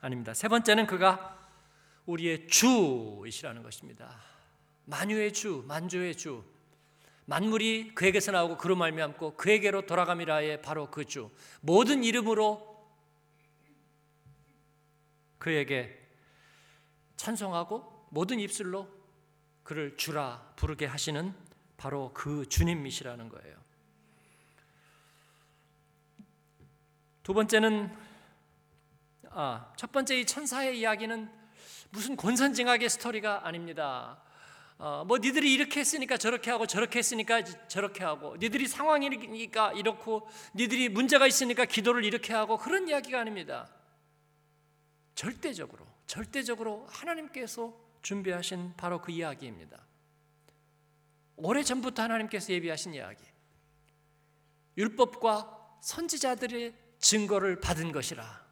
아닙니다. 0.00 0.34
세 0.34 0.48
번째는 0.48 0.86
그가 0.86 1.36
우리의 2.06 2.48
주이시라는 2.48 3.62
것입니다. 3.62 4.16
만유의 4.86 5.32
주, 5.32 5.64
만주의 5.66 6.14
주, 6.14 6.44
만물이 7.28 7.94
그에게서 7.94 8.32
나오고 8.32 8.56
그로 8.56 8.74
말미암고 8.74 9.36
그에게로 9.36 9.84
돌아감이라의 9.84 10.62
바로 10.62 10.90
그 10.90 11.04
주. 11.04 11.30
모든 11.60 12.02
이름으로 12.02 12.88
그에게 15.36 16.08
찬송하고 17.16 18.06
모든 18.08 18.40
입술로 18.40 18.88
그를 19.62 19.94
주라 19.98 20.54
부르게 20.56 20.86
하시는 20.86 21.34
바로 21.76 22.12
그 22.14 22.48
주님이시라는 22.48 23.28
거예요. 23.28 23.58
두 27.22 27.34
번째는 27.34 27.94
아, 29.28 29.70
첫 29.76 29.92
번째 29.92 30.18
이 30.18 30.24
천사의 30.24 30.80
이야기는 30.80 31.30
무슨 31.90 32.16
권선징악의 32.16 32.88
스토리가 32.88 33.46
아닙니다. 33.46 34.22
어, 34.78 35.04
뭐 35.06 35.18
니들이 35.18 35.52
이렇게 35.52 35.80
했으니까 35.80 36.16
저렇게 36.16 36.52
하고 36.52 36.66
저렇게 36.66 37.00
했으니까 37.00 37.42
저렇게 37.66 38.04
하고 38.04 38.36
니들이 38.36 38.68
상황이니까 38.68 39.72
이렇고 39.72 40.28
니들이 40.54 40.88
문제가 40.88 41.26
있으니까 41.26 41.64
기도를 41.64 42.04
이렇게 42.04 42.32
하고 42.32 42.56
그런 42.56 42.86
이야기가 42.88 43.20
아닙니다. 43.20 43.68
절대적으로 45.16 45.84
절대적으로 46.06 46.86
하나님께서 46.88 47.74
준비하신 48.02 48.74
바로 48.76 49.02
그 49.02 49.10
이야기입니다. 49.10 49.84
오래 51.34 51.62
전부터 51.64 52.02
하나님께서 52.02 52.52
예비하신 52.52 52.94
이야기. 52.94 53.24
율법과 54.76 55.78
선지자들의 55.80 56.72
증거를 57.00 57.58
받은 57.60 57.90
것이라. 57.90 58.46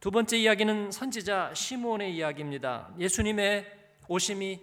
두 0.00 0.10
번째 0.10 0.38
이야기는 0.38 0.92
선지자 0.92 1.52
시몬의 1.54 2.14
이야기입니다. 2.16 2.94
예수님의 2.98 3.76
오심이 4.08 4.60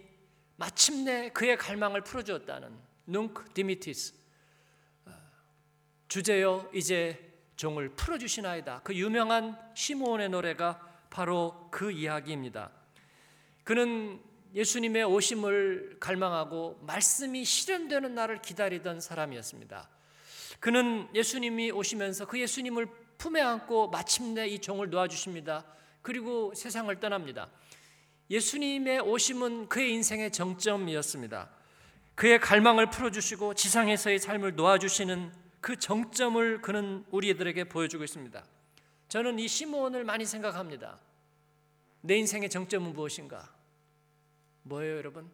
마침내 0.55 1.29
그의 1.29 1.57
갈망을 1.57 2.01
풀어주었다는 2.01 2.77
눅 3.05 3.53
디미티스 3.53 4.13
어, 5.05 5.11
주제여 6.07 6.69
이제 6.73 7.33
종을 7.55 7.89
풀어주시나이다. 7.89 8.81
그 8.83 8.95
유명한 8.95 9.57
시므온의 9.75 10.29
노래가 10.29 10.79
바로 11.09 11.67
그 11.71 11.91
이야기입니다. 11.91 12.71
그는 13.63 14.21
예수님의 14.53 15.03
오심을 15.03 15.97
갈망하고 15.99 16.79
말씀이 16.81 17.43
실현되는 17.43 18.13
날을 18.13 18.41
기다리던 18.41 18.99
사람이었습니다. 19.01 19.89
그는 20.59 21.07
예수님이 21.13 21.71
오시면서 21.71 22.25
그 22.25 22.39
예수님을 22.39 22.87
품에 23.17 23.41
안고 23.41 23.89
마침내 23.89 24.47
이 24.47 24.59
종을 24.59 24.89
놓아주십니다. 24.89 25.65
그리고 26.01 26.53
세상을 26.53 26.93
떠납니다. 26.99 27.49
예수님의 28.33 29.01
오심은 29.01 29.69
그의 29.69 29.93
인생의 29.93 30.31
정점이었습니다. 30.31 31.51
그의 32.15 32.39
갈망을 32.39 32.89
풀어주시고 32.89 33.53
지상에서의 33.53 34.17
삶을 34.17 34.55
놓아주시는 34.55 35.31
그 35.61 35.77
정점을 35.77 36.61
그는 36.61 37.05
우리들에게 37.11 37.65
보여주고 37.65 38.03
있습니다. 38.03 38.43
저는 39.07 39.37
이 39.37 39.47
시므온을 39.47 40.03
많이 40.03 40.25
생각합니다. 40.25 40.99
내 42.01 42.15
인생의 42.15 42.49
정점은 42.49 42.93
무엇인가? 42.93 43.53
뭐예요, 44.63 44.97
여러분? 44.97 45.29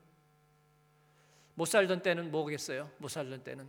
못 1.56 1.66
살던 1.66 2.02
때는 2.02 2.32
뭐겠어요? 2.32 2.92
못 2.98 3.08
살던 3.08 3.46
때는 3.46 3.66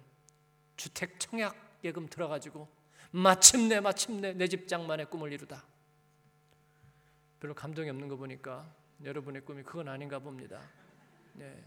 주택 0.77 1.21
청약 1.21 1.55
예금 1.85 2.09
들어가지고 2.09 2.69
마침내 3.13 3.79
마침내 3.79 4.33
내 4.33 4.49
집 4.49 4.67
장만의 4.67 5.07
꿈을 5.07 5.33
이루다. 5.33 5.65
별로 7.39 7.55
감동이 7.55 7.89
없는 7.91 8.09
거 8.09 8.17
보니까 8.17 8.80
여러분의 9.05 9.45
꿈이 9.45 9.63
그건 9.63 9.89
아닌가 9.89 10.19
봅니다. 10.19 10.61
네. 11.35 11.65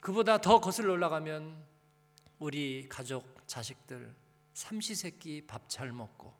그보다 0.00 0.40
더 0.40 0.60
거슬러 0.60 0.92
올라가면 0.92 1.64
우리 2.38 2.88
가족, 2.88 3.46
자식들 3.46 4.14
삼시세끼 4.54 5.46
밥 5.46 5.68
잘 5.68 5.92
먹고 5.92 6.32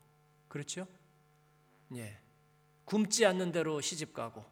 그렇죠? 0.49 0.87
예. 1.95 2.19
굶지 2.85 3.27
않는 3.27 3.53
대로 3.53 3.81
시집 3.81 4.15
가고 4.15 4.45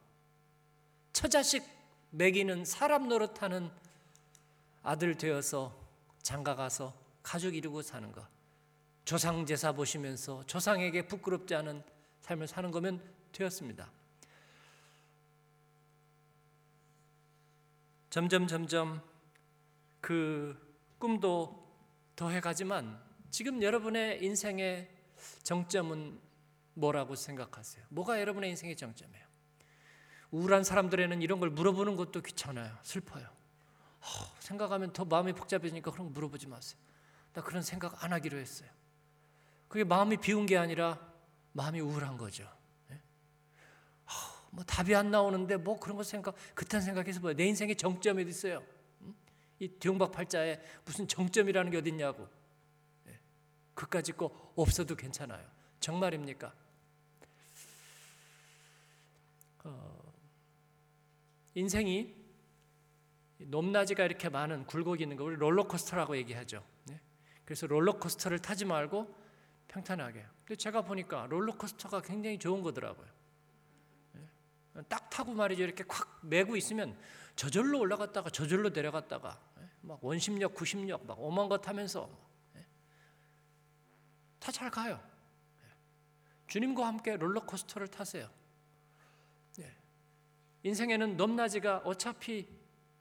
처자식 1.12 1.64
먹이는 2.11 2.64
사람 2.64 3.08
노릇하는 3.08 3.70
아들 4.82 5.16
되어서 5.16 5.75
장가 6.23 6.56
가서 6.56 6.92
가족 7.23 7.54
이루고 7.54 7.82
사는 7.82 8.11
거 8.11 8.26
조상 9.04 9.46
제사 9.46 9.73
보시면서 9.73 10.44
조상에게 10.46 11.06
부끄럽지 11.06 11.54
않은 11.54 11.82
삶을 12.23 12.49
사는 12.49 12.70
거면 12.70 13.02
되었습니다. 13.35 13.91
점점 18.11 18.47
점점 18.47 19.03
그 20.00 20.57
꿈도 20.99 21.69
더해 22.17 22.41
가지만 22.41 23.03
지금 23.31 23.62
여러분의 23.62 24.25
인생의 24.25 24.88
정점은 25.43 26.21
뭐라고 26.75 27.17
생각하세요? 27.17 27.85
뭐가 27.88 28.21
여러분의 28.21 28.50
인생의 28.50 28.76
정점이에요? 28.76 29.25
우울한 30.31 30.64
사람들에는 30.64 31.23
이런 31.23 31.41
걸 31.41 31.50
물어보는 31.50 31.97
것도 31.97 32.23
귀찮아요. 32.23 32.76
슬퍼요. 32.83 33.25
어, 33.25 34.07
생각하면 34.41 34.93
더 34.93 35.05
마음이 35.05 35.33
복잡해지니까 35.33 35.91
그런 35.91 36.09
거 36.09 36.12
물어보지 36.12 36.47
마세요. 36.47 36.79
나 37.33 37.43
그런 37.43 37.62
생각 37.62 38.05
안 38.05 38.12
하기로 38.12 38.38
했어요. 38.38 38.69
그게 39.69 39.83
마음이 39.83 40.19
비운 40.19 40.47
게 40.47 40.57
아니라 40.57 41.00
마음이 41.53 41.81
우울한 41.81 42.17
거죠. 42.17 42.49
뭐 44.54 44.62
답이 44.64 44.94
안 44.94 45.11
나오는데 45.11 45.56
뭐 45.56 45.78
그런 45.80 45.96
거 45.96 46.04
생각 46.04 46.37
그딴 46.54 46.80
생각해서 46.80 47.18
뭐내 47.20 47.44
인생의 47.44 47.75
정점이 47.75 48.23
어디 48.23 48.30
있어요? 48.30 48.62
이 49.58 49.66
뒤용박 49.66 50.12
팔자에 50.12 50.61
무슨 50.84 51.08
정점이라는 51.08 51.73
게 51.73 51.78
어딨냐고. 51.78 52.28
네. 53.04 53.18
그까지 53.75 54.12
거 54.12 54.52
없어도 54.54 54.94
괜찮아요. 54.94 55.44
정말입니까? 55.80 56.54
어, 59.64 60.12
인생이 61.54 62.14
높낮이가 63.38 64.04
이렇게 64.04 64.28
많은 64.28 64.66
굴곡이 64.66 65.02
있는 65.02 65.16
거 65.16 65.25
우리 65.25 65.34
롤러코스터라고 65.34 66.16
얘기하죠. 66.16 66.64
네? 66.84 67.00
그래서 67.44 67.66
롤러코스터를 67.66 68.38
타지 68.38 68.64
말고 68.66 69.12
평탄하게. 69.66 70.25
근데 70.44 70.56
제가 70.56 70.82
보니까 70.82 71.26
롤러코스터가 71.28 72.02
굉장히 72.02 72.38
좋은 72.38 72.62
거더라고요. 72.62 73.24
네? 74.75 74.83
딱 74.88 75.09
타고 75.11 75.33
말이죠. 75.33 75.62
이렇게 75.62 75.85
콱 75.85 76.21
메고 76.23 76.57
있으면 76.57 76.99
저절로 77.37 77.81
올라갔다가 77.81 78.31
저절로 78.31 78.69
내려갔다가 78.69 79.40
네? 79.57 79.69
막 79.81 80.04
원심력, 80.04 80.54
구심력 80.54 81.07
막 81.07 81.21
오만 81.21 81.49
것 81.49 81.66
하면서 81.66 82.09
네? 82.52 82.66
다잘 84.38 84.71
가요. 84.71 85.02
주님과 86.47 86.87
함께 86.87 87.16
롤러코스터를 87.16 87.88
타세요. 87.88 88.28
인생에는 90.64 91.19
높낮이가 91.19 91.83
어차피 91.85 92.49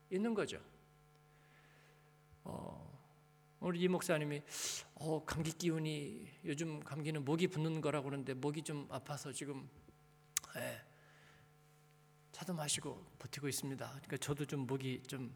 있는 0.09 0.33
거죠. 0.33 0.59
어, 2.43 3.01
우리 3.61 3.79
이 3.79 3.87
목사님이 3.87 4.43
어, 4.95 5.23
감기 5.25 5.53
기운이 5.53 6.27
요즘 6.43 6.81
감기는 6.81 7.23
목이 7.23 7.47
붓는 7.47 7.79
거라고 7.79 8.09
그러는데 8.09 8.33
목이 8.33 8.63
좀 8.63 8.85
아파서 8.91 9.31
지금 9.31 9.69
예, 10.57 10.82
차도 12.33 12.53
마시고 12.53 13.01
버티고 13.19 13.47
있습니다. 13.47 13.87
그러니까 13.87 14.17
저도 14.17 14.45
좀 14.45 14.67
목이 14.67 15.01
좀 15.07 15.33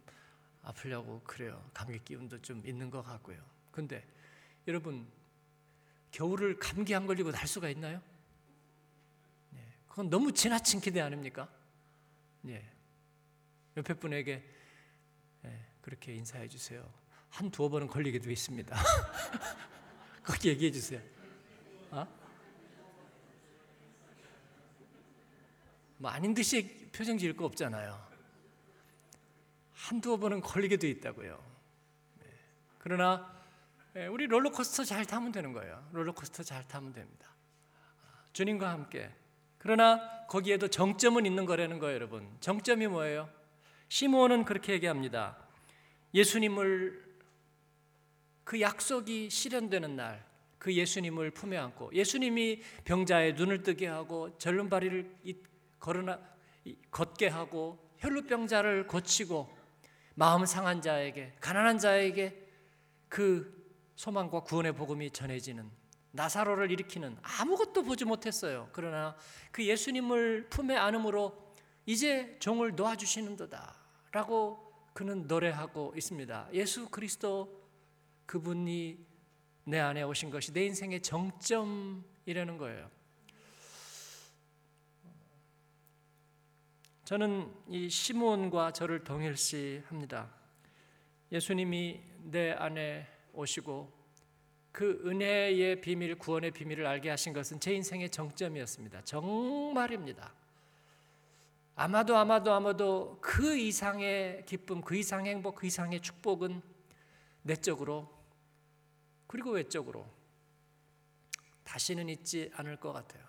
아프려고 0.64 1.22
그래요. 1.22 1.64
감기 1.74 2.00
기운도 2.04 2.42
좀 2.42 2.66
있는 2.66 2.90
것 2.90 3.04
같고요. 3.04 3.40
근데 3.72 4.06
여러분 4.68 5.08
겨울을 6.12 6.58
감기 6.60 6.94
안 6.96 7.06
걸리고 7.06 7.32
날 7.32 7.48
수가 7.48 7.70
있나요? 7.70 8.02
네, 9.52 9.62
그건 9.88 10.10
너무 10.10 10.34
지나친 10.34 10.82
기대 10.82 11.00
아닙니까? 11.00 11.48
예. 12.48 12.66
옆에 13.78 13.94
분에게 13.94 14.44
예, 15.46 15.66
그렇게 15.82 16.16
인사해 16.16 16.48
주세요. 16.48 16.92
한 17.30 17.52
두어 17.52 17.70
번은 17.70 17.88
걸리게도 17.88 18.32
있습니다. 18.32 18.76
그렇게 20.24 20.50
얘기해 20.50 20.72
주세요. 20.72 21.00
어? 21.92 22.08
뭐 26.00 26.10
아닌 26.10 26.34
듯이 26.34 26.87
표정 26.98 27.16
지을 27.16 27.36
거 27.36 27.46
없잖아요. 27.46 28.08
한 29.72 30.02
두어 30.02 30.18
번은 30.18 30.42
걸리게도 30.42 30.88
있다고요. 30.88 31.44
네. 32.20 32.26
그러나 32.80 33.32
예, 33.96 34.08
우리 34.08 34.26
롤러코스터 34.26 34.84
잘 34.84 35.06
타면 35.06 35.32
되는 35.32 35.54
거예요. 35.54 35.88
롤러코스터 35.92 36.42
잘 36.42 36.68
타면 36.68 36.94
됩니다. 36.94 37.28
주님과 38.34 38.72
함께 38.72 39.12
그러나 39.60 40.26
거기에도 40.26 40.68
정점은 40.68 41.28
있는 41.28 41.46
거라는 41.46 41.78
거예요, 41.78 41.94
여러분. 41.94 42.36
정점이 42.40 42.88
뭐예요? 42.88 43.30
시므온은 43.90 44.44
그렇게 44.44 44.74
얘기합니다. 44.74 45.38
예수님을 46.16 47.06
그 48.44 48.60
약속이 48.60 49.30
실현되는 49.30 49.96
날, 49.96 50.26
그 50.58 50.74
예수님을 50.74 51.32
품에 51.32 51.58
안고 51.58 51.94
예수님이 51.94 52.64
병자의 52.86 53.34
눈을 53.34 53.62
뜨게 53.62 53.86
하고 53.86 54.36
절름발이를 54.40 55.16
걸어나 55.80 56.37
걷게 56.92 57.28
하고 57.28 57.80
혈루병자를 57.98 58.88
고치고 58.88 59.56
마음 60.16 60.46
상한 60.46 60.82
자에게 60.82 61.36
가난한 61.40 61.78
자에게 61.78 62.48
그 63.08 63.56
소망과 63.96 64.42
구원의 64.42 64.74
복음이 64.74 65.12
전해지는 65.12 65.70
나사로를 66.12 66.72
일으키는 66.72 67.18
아무것도 67.22 67.84
보지 67.84 68.06
못했어요. 68.06 68.70
그러나 68.72 69.16
그 69.52 69.64
예수님을 69.64 70.48
품에 70.50 70.76
안음으로 70.76 71.54
이제 71.86 72.36
종을 72.40 72.76
놓아주시는도다라고 72.76 74.68
그는 74.94 75.28
노래하고 75.28 75.94
있습니다. 75.96 76.50
예수 76.54 76.90
그리스도 76.90 77.64
그분이 78.26 79.06
내 79.66 79.80
안에 79.80 80.02
오신 80.04 80.32
것이 80.32 80.52
내 80.52 80.66
인생의 80.66 81.02
정점이라는 81.02 82.58
거예요. 82.58 82.90
저는 87.08 87.50
이 87.70 87.90
시몬과 87.90 88.74
저를 88.74 89.02
동일시합니다. 89.02 90.30
예수님이 91.32 92.02
내 92.24 92.52
안에 92.52 93.08
오시고 93.32 93.90
그 94.74 95.02
은혜의 95.06 95.80
비밀, 95.80 96.16
구원의 96.18 96.52
비밀을 96.52 96.86
알게 96.86 97.10
하신 97.10 97.32
것은 97.32 97.62
제 97.62 97.74
인생의 97.74 98.10
정점이었습니다. 98.10 99.06
정말입니다. 99.06 100.34
아마도 101.76 102.18
아마도 102.18 102.52
아마도 102.52 103.20
그 103.22 103.58
이상의 103.58 104.46
기쁨, 104.46 104.82
그 104.82 104.98
이상의 104.98 105.34
행복, 105.34 105.56
그 105.56 105.68
이상의 105.68 106.02
축복은 106.02 106.62
내적으로 107.44 108.14
그리고 109.28 109.52
외적으로 109.52 110.06
다시는 111.64 112.10
있지 112.10 112.52
않을 112.56 112.76
것 112.76 112.92
같아요. 112.92 113.24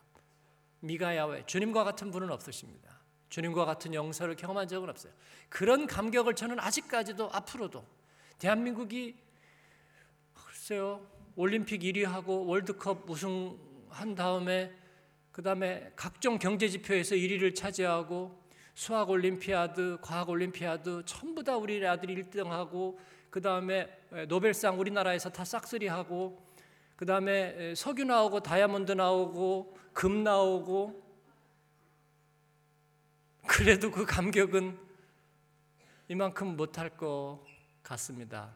미가 0.81 1.17
야외 1.17 1.47
주님과 1.47 1.85
같은 1.85 2.11
분은 2.11 2.29
없으십니다. 2.33 2.98
주님과 3.29 3.65
같은 3.65 3.95
영서를 3.95 4.37
경험한 4.37 4.69
적은 4.69 4.89
없어요. 4.89 5.13
그런 5.49 5.87
감격을 5.87 6.35
저는 6.35 6.59
아직까지도 6.59 7.31
앞으로도 7.33 7.85
대한민국이 8.39 9.17
글쎄요 10.35 11.07
올림픽 11.37 11.83
1위하고 11.83 12.47
월드컵 12.47 13.09
우승한 13.09 14.15
다음에 14.17 14.73
그 15.33 15.43
다음에 15.43 15.93
각종 15.95 16.39
경제 16.39 16.69
지표에서 16.69 17.15
1위를 17.15 17.55
차지하고 17.55 18.37
수학 18.75 19.11
올림피아드, 19.11 19.99
과학 20.01 20.29
올림피아드 20.29 21.03
전부 21.05 21.43
다 21.43 21.57
우리 21.57 21.85
아들이 21.87 22.25
1등하고 22.25 22.97
그 23.31 23.41
다음에 23.41 23.89
노벨상 24.29 24.79
우리나라에서 24.79 25.31
다 25.31 25.45
싹쓸이하고 25.45 26.47
그 26.97 27.07
다음에 27.07 27.75
석유 27.77 28.05
나오고 28.05 28.41
다이아몬드 28.41 28.93
나오고 28.93 29.77
금 29.93 30.25
나오고 30.25 31.08
그래도 33.59 33.91
그 33.91 34.07
감격은 34.07 34.79
이만큼 36.07 36.57
못할 36.57 36.97
것 36.97 37.45
같습니다. 37.83 38.55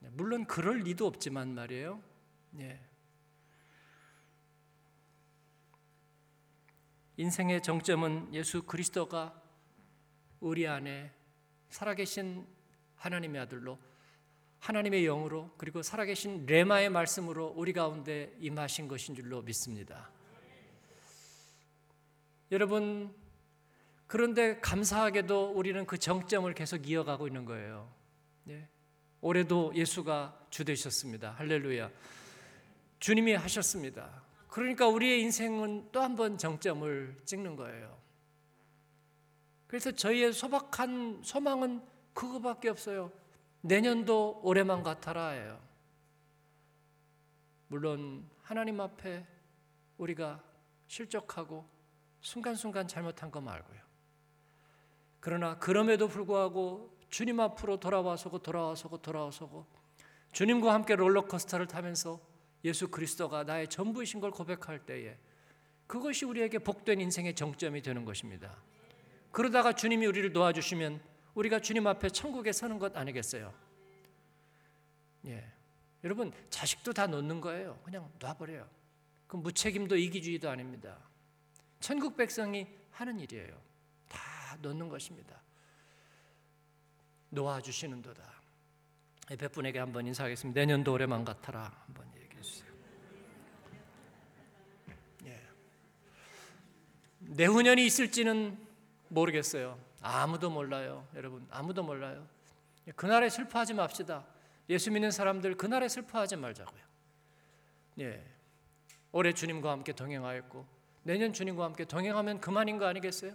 네, 0.00 0.10
물론 0.12 0.44
그럴 0.44 0.80
리도 0.80 1.06
없지만 1.06 1.54
말이에요. 1.54 1.98
예. 2.58 2.78
인생의 7.16 7.62
정점은 7.62 8.34
예수 8.34 8.64
그리스도가 8.64 9.42
우리 10.40 10.68
안에 10.68 11.10
살아계신 11.70 12.46
하나님의 12.96 13.40
아들로 13.40 13.78
하나님의 14.58 15.04
영으로 15.04 15.54
그리고 15.56 15.80
살아계신 15.80 16.44
레마의 16.44 16.90
말씀으로 16.90 17.54
우리 17.56 17.72
가운데 17.72 18.36
임하신 18.40 18.88
것인 18.88 19.14
줄로 19.14 19.40
믿습니다. 19.40 20.10
여러분 22.50 23.21
그런데 24.12 24.60
감사하게도 24.60 25.52
우리는 25.52 25.86
그 25.86 25.96
정점을 25.96 26.52
계속 26.52 26.86
이어가고 26.86 27.26
있는 27.28 27.46
거예요. 27.46 27.90
예. 28.50 28.68
올해도 29.22 29.72
예수가 29.74 30.48
주 30.50 30.66
되셨습니다. 30.66 31.30
할렐루야. 31.30 31.90
주님이 32.98 33.32
하셨습니다. 33.32 34.22
그러니까 34.50 34.86
우리의 34.86 35.22
인생은 35.22 35.92
또 35.92 36.02
한 36.02 36.14
번 36.14 36.36
정점을 36.36 37.22
찍는 37.24 37.56
거예요. 37.56 37.98
그래서 39.66 39.90
저희의 39.90 40.34
소박한 40.34 41.22
소망은 41.24 41.80
그거밖에 42.12 42.68
없어요. 42.68 43.10
내년도 43.62 44.42
올해만 44.44 44.82
같아라예요. 44.82 45.58
물론 47.68 48.28
하나님 48.42 48.78
앞에 48.78 49.26
우리가 49.96 50.44
실족하고 50.86 51.66
순간순간 52.20 52.86
잘못한 52.86 53.30
거 53.30 53.40
말고요. 53.40 53.91
그러나 55.22 55.56
그럼에도 55.56 56.08
불구하고 56.08 56.98
주님 57.08 57.38
앞으로 57.38 57.78
돌아와서고 57.78 58.40
돌아와서고 58.40 58.98
돌아와서고 58.98 59.64
주님과 60.32 60.74
함께 60.74 60.96
롤러코스터를 60.96 61.68
타면서 61.68 62.20
예수 62.64 62.88
그리스도가 62.88 63.44
나의 63.44 63.68
전부이신 63.68 64.18
걸 64.18 64.32
고백할 64.32 64.84
때에 64.84 65.16
그것이 65.86 66.24
우리에게 66.24 66.58
복된 66.58 67.00
인생의 67.00 67.36
정점이 67.36 67.82
되는 67.82 68.04
것입니다. 68.04 68.56
그러다가 69.30 69.72
주님이 69.72 70.06
우리를 70.06 70.32
도와주시면 70.32 71.00
우리가 71.34 71.60
주님 71.60 71.86
앞에 71.86 72.10
천국에 72.10 72.50
서는 72.50 72.80
것 72.80 72.96
아니겠어요? 72.96 73.54
예. 75.26 75.44
여러분, 76.02 76.32
자식도 76.50 76.94
다 76.94 77.06
놓는 77.06 77.40
거예요. 77.40 77.78
그냥 77.84 78.10
놔버려요. 78.18 78.68
그 79.28 79.36
무책임도 79.36 79.96
이기주의도 79.96 80.50
아닙니다. 80.50 80.98
천국 81.78 82.16
백성이 82.16 82.66
하는 82.90 83.20
일이에요. 83.20 83.71
다 84.52 84.58
놓는 84.60 84.88
것입니다. 84.90 85.40
놓아주시는도다. 87.30 88.22
에페분에게 89.30 89.78
한번 89.78 90.06
인사하겠습니다. 90.06 90.60
내년도 90.60 90.92
올해만 90.92 91.24
같아라. 91.24 91.72
한번 91.86 92.06
얘기해 92.16 92.42
주세요. 92.42 92.70
예. 95.24 95.40
내후년이 97.20 97.86
있을지는 97.86 98.58
모르겠어요. 99.08 99.78
아무도 100.02 100.50
몰라요. 100.50 101.08
여러분, 101.14 101.46
아무도 101.50 101.82
몰라요. 101.82 102.28
그날에 102.94 103.30
슬퍼하지 103.30 103.72
맙시다. 103.72 104.26
예수 104.68 104.90
믿는 104.90 105.10
사람들 105.10 105.56
그날에 105.56 105.88
슬퍼하지 105.88 106.36
말자고요. 106.36 106.82
예. 108.00 108.22
올해 109.12 109.32
주님과 109.32 109.70
함께 109.70 109.92
동행하였고 109.92 110.66
내년 111.04 111.32
주님과 111.32 111.64
함께 111.64 111.86
동행하면 111.86 112.40
그만인 112.40 112.76
거 112.76 112.86
아니겠어요? 112.86 113.34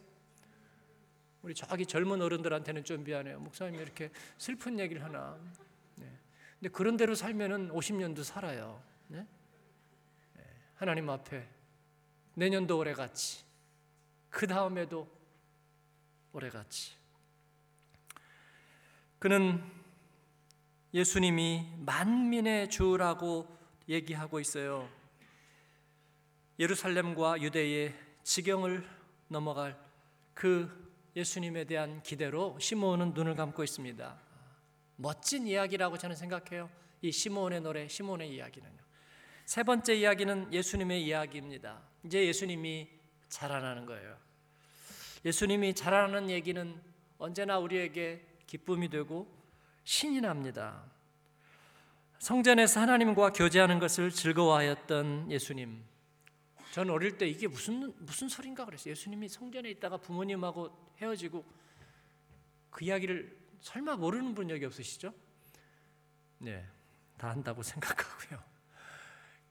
우리 1.42 1.54
저기 1.54 1.86
젊은 1.86 2.22
어른들한테는 2.22 2.84
좀 2.84 3.04
미안해요. 3.04 3.40
목사님이 3.40 3.82
이렇게 3.82 4.10
슬픈 4.38 4.80
얘기를 4.80 5.04
하나. 5.04 5.38
네. 5.96 6.12
근데 6.60 6.70
그런 6.70 6.98
대로 6.98 7.16
살면은 7.16 7.70
50년도 7.70 8.24
살아요. 8.24 8.82
네? 9.08 9.26
네. 10.36 10.44
하나님 10.76 11.10
앞에 11.10 11.48
내년도 12.34 12.78
오래 12.78 12.94
같이 12.94 13.44
그 14.30 14.46
다음에도 14.46 15.10
오래 16.34 16.50
같이 16.50 16.96
그는 19.20 19.64
예수님이 20.94 21.66
만민의 21.80 22.70
주라고 22.70 23.48
얘기하고 23.90 24.40
있어요. 24.40 24.90
예루살렘과 26.60 27.42
유대의 27.42 27.96
지경을 28.24 28.88
넘어갈 29.28 29.80
그 30.34 30.87
예수님에 31.18 31.64
대한 31.64 32.04
기대로 32.04 32.58
시므온은 32.60 33.16
눈을 33.16 33.34
감고 33.34 33.64
있습니다. 33.64 34.20
멋진 34.98 35.48
이야기라고 35.48 35.98
저는 35.98 36.16
생각해요. 36.16 36.70
이 37.02 37.12
시므온의 37.12 37.62
노래, 37.62 37.88
시므온의 37.88 38.32
이야기는요. 38.36 38.78
세 39.46 39.64
번째 39.64 39.96
이야기는 39.96 40.54
예수님의 40.54 41.04
이야기입니다. 41.04 41.82
이제 42.04 42.24
예수님이 42.28 42.88
자라나는 43.30 43.88
거예요. 43.88 44.16
예수님이 45.26 45.74
자라나는 45.74 46.30
얘기는 46.30 46.80
언제나 47.18 47.58
우리에게 47.58 48.24
기쁨이 48.46 48.88
되고 48.88 49.28
신이 49.86 50.22
납니다. 50.22 50.84
성전에서 52.20 52.82
하나님과 52.82 53.34
교제하는 53.34 53.80
것을 53.80 54.12
즐거워하였던 54.12 55.32
예수님. 55.32 55.84
저는 56.78 56.94
어릴 56.94 57.18
때 57.18 57.28
이게 57.28 57.48
무슨 57.48 57.92
무슨 58.06 58.30
소린가 58.30 58.64
그랬어요. 58.64 58.92
예수님이 58.92 59.28
성전에 59.30 59.68
있다가 59.72 59.98
부모님하고 59.98 60.70
헤어지고 61.02 61.44
그 62.70 62.86
이야기를 62.86 63.36
설마 63.62 63.96
모르는 63.96 64.36
분 64.36 64.48
여기 64.52 64.64
없으시죠? 64.64 65.12
네, 66.38 66.64
다 67.18 67.32
한다고 67.32 67.64
생각하고요. 67.66 68.40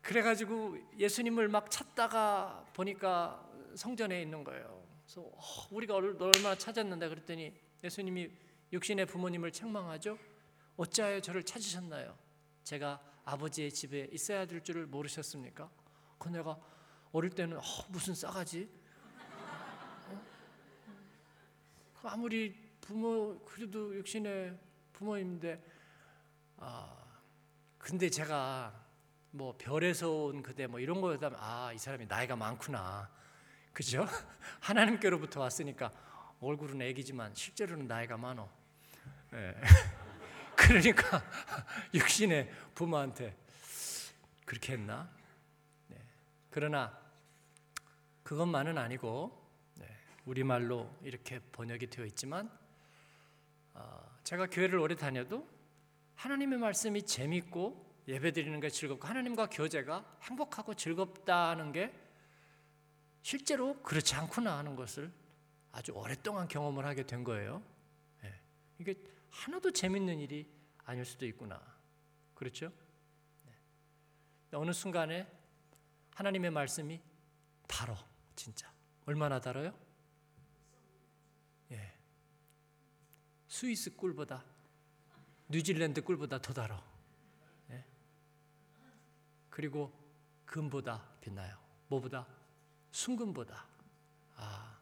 그래가지고 0.03 0.79
예수님을 0.97 1.49
막 1.49 1.69
찾다가 1.69 2.65
보니까 2.73 3.45
성전에 3.75 4.23
있는 4.23 4.45
거예요. 4.45 4.87
그래서 5.05 5.23
어, 5.23 5.67
우리가 5.73 5.97
얼마나 5.97 6.55
찾았는데 6.55 7.09
그랬더니 7.09 7.53
예수님이 7.83 8.31
육신의 8.73 9.07
부모님을 9.07 9.51
책망하죠. 9.51 10.17
어찌하여 10.77 11.21
저를 11.23 11.43
찾으셨나요? 11.43 12.17
제가 12.63 13.03
아버지의 13.25 13.73
집에 13.73 14.09
있어야 14.13 14.47
될 14.47 14.63
줄을 14.63 14.87
모르셨습니까? 14.87 15.69
그 16.19 16.29
내가 16.29 16.57
어릴 17.17 17.31
때는 17.31 17.57
어, 17.57 17.63
무슨 17.89 18.15
싸가지? 18.15 18.69
어? 20.09 20.23
아무리 22.03 22.55
부모 22.79 23.39
그래도 23.43 23.97
육신의 23.97 24.59
부모인데 24.93 25.65
아 26.59 26.95
근데 27.79 28.11
제가 28.11 28.85
뭐 29.31 29.57
별에서 29.57 30.11
온 30.11 30.43
그대 30.43 30.67
뭐 30.67 30.79
이런 30.79 31.01
거다 31.01 31.31
아이 31.39 31.79
사람이 31.79 32.05
나이가 32.05 32.37
많구나 32.37 33.11
그죠? 33.73 34.07
하나님께로부터 34.61 35.41
왔으니까 35.41 35.91
얼굴은 36.41 36.83
애기지만 36.83 37.35
실제로는 37.35 37.87
나이가 37.87 38.19
많어. 38.19 38.47
네. 39.31 39.55
그러니까 40.55 41.23
육신의 41.95 42.53
부모한테 42.75 43.35
그렇게 44.45 44.75
했나? 44.75 45.11
네. 45.89 45.97
그러나 46.51 47.06
그것만은 48.27 48.77
아니고 48.77 49.31
네. 49.77 49.87
우리말로 50.25 50.93
이렇게 51.03 51.39
번역이 51.53 51.87
되어 51.87 52.05
있지만 52.07 52.51
어, 53.73 54.19
제가 54.25 54.49
교회를 54.49 54.81
오래 54.81 54.97
다녀도 54.97 55.49
하나님의 56.17 56.59
말씀이 56.59 57.07
재밌고 57.07 58.03
예배드리는 58.09 58.59
게 58.59 58.69
즐겁고 58.69 59.07
하나님과 59.07 59.51
교제가 59.51 60.19
행복하고 60.23 60.75
즐겁다는 60.75 61.71
게 61.71 61.95
실제로 63.23 63.81
그렇지 63.83 64.17
않구나 64.17 64.59
하는 64.59 64.75
것을 64.75 65.13
아주 65.71 65.93
오랫동안 65.93 66.49
경험을 66.49 66.85
하게 66.85 67.07
된 67.07 67.23
거예요. 67.23 67.63
네. 68.25 68.35
이게 68.81 68.97
하나도 69.31 69.71
재밌는 69.71 70.19
일이 70.19 70.51
아닐 70.85 71.05
수도 71.05 71.27
있구나. 71.27 71.63
그렇죠? 72.35 72.73
네. 73.45 73.53
어느 74.51 74.73
순간에 74.73 75.31
하나님의 76.17 76.51
말씀이 76.51 77.01
달어, 77.69 77.97
진짜. 78.37 78.71
얼마나 79.07 79.41
달아요? 79.41 79.75
예. 81.73 81.93
스위스 83.49 83.97
꿀보다, 83.97 84.45
뉴질랜드 85.49 86.03
꿀보다 86.03 86.41
더 86.41 86.53
달어. 86.53 86.83
예. 87.71 87.85
그리고 89.51 89.93
금보다 90.45 91.03
빛나요. 91.21 91.57
뭐보다? 91.89 92.27
순금보다. 92.93 93.67
아, 94.37 94.79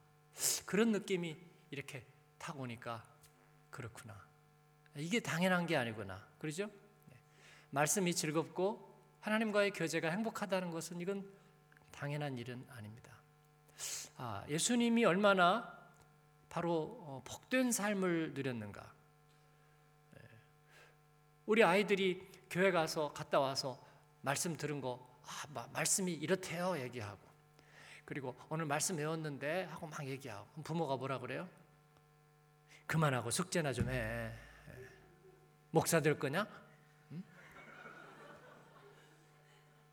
그런 0.67 0.93
느낌이 0.93 1.37
이렇게 1.71 2.07
타고 2.39 2.63
오니까 2.63 3.05
그렇구나. 3.71 4.27
이게 4.97 5.21
당연한 5.21 5.67
게 5.67 5.77
아니구나. 5.77 6.27
그러죠? 6.39 6.67
네. 7.09 7.17
말씀이 7.71 8.15
즐겁고 8.15 8.95
하나님과의 9.21 9.73
교제가 9.73 10.11
행복하다는 10.11 10.71
것은 10.71 11.01
이건 11.01 11.29
당연한 11.91 12.39
일은 12.39 12.65
아닙니다. 12.71 13.14
아, 14.17 14.45
예수님이 14.49 15.05
얼마나 15.05 15.73
바로 16.49 16.99
어, 17.03 17.23
복된 17.25 17.73
삶을 17.73 18.35
누렸는가. 18.35 18.93
네. 20.13 20.21
우리 21.47 21.65
아이들이 21.65 22.27
교회 22.49 22.71
가서 22.71 23.13
갔다 23.13 23.41
와서 23.41 23.85
말씀 24.21 24.57
들은 24.57 24.81
거, 24.81 25.05
아, 25.27 25.67
말씀이 25.73 26.13
이렇대요 26.13 26.79
얘기하고, 26.79 27.19
그리고 28.05 28.37
오늘 28.49 28.67
말씀 28.67 28.97
외웠는데 28.97 29.65
하고 29.65 29.87
막 29.87 30.07
얘기하고, 30.07 30.63
부모가 30.63 30.97
뭐라 30.97 31.19
그래요? 31.19 31.49
그만하고 32.87 33.31
숙제나 33.31 33.73
좀 33.73 33.91
해. 33.91 34.33
목사 35.71 36.01
될 36.01 36.19
거냐? 36.19 36.47
응? 37.13 37.25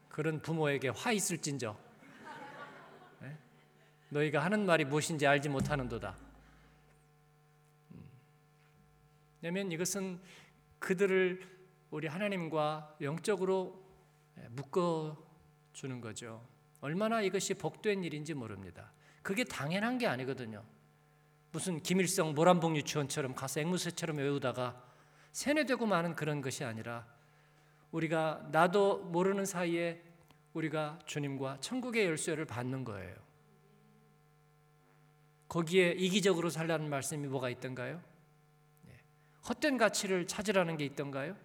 그런 0.10 0.42
부모에게 0.42 0.90
화 0.90 1.12
있을진저. 1.12 1.91
네? 4.12 4.20
너희가 4.20 4.44
하는 4.44 4.66
말이 4.66 4.86
무엇인지 4.86 5.26
알지 5.26 5.50
못하는도다. 5.50 6.16
왜냐하면 9.42 9.72
이것은 9.72 10.20
그들을 10.80 11.42
우리 11.90 12.08
하나님과 12.08 12.98
영적으로 13.02 13.82
묶어 14.50 15.18
주는 15.74 16.00
거죠. 16.00 16.46
얼마나 16.82 17.22
이것이 17.22 17.54
복된 17.54 18.04
일인지 18.04 18.34
모릅니다. 18.34 18.92
그게 19.22 19.44
당연한 19.44 19.98
게 19.98 20.08
아니거든요. 20.08 20.64
무슨 21.52 21.82
김일성 21.82 22.34
모란봉 22.34 22.76
유치원처럼 22.78 23.36
가서 23.36 23.60
앵무새처럼 23.62 24.18
외우다가 24.18 24.84
세뇌되고 25.32 25.86
마는 25.86 26.16
그런 26.16 26.42
것이 26.42 26.64
아니라 26.64 27.06
우리가 27.92 28.48
나도 28.52 29.00
모르는 29.00 29.46
사이에 29.46 30.02
우리가 30.54 31.00
주님과 31.06 31.60
천국의 31.62 32.06
열쇠를 32.06 32.46
받는 32.46 32.84
거예요. 32.84 33.31
거기에 35.52 35.96
이기적으로 35.98 36.50
살라는 36.50 36.90
말씀이 36.90 37.28
뭐가 37.28 37.50
있던가요? 37.50 38.02
예. 38.88 38.98
헛된 39.50 39.78
가치를 39.78 40.26
찾으라는 40.26 40.78
게 40.78 40.86
있던가요? 40.86 41.36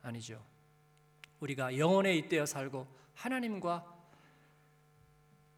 아니죠. 0.00 0.40
우리가 1.40 1.76
영혼에 1.76 2.14
잇대어 2.14 2.46
살고 2.46 2.86
하나님과 3.14 3.84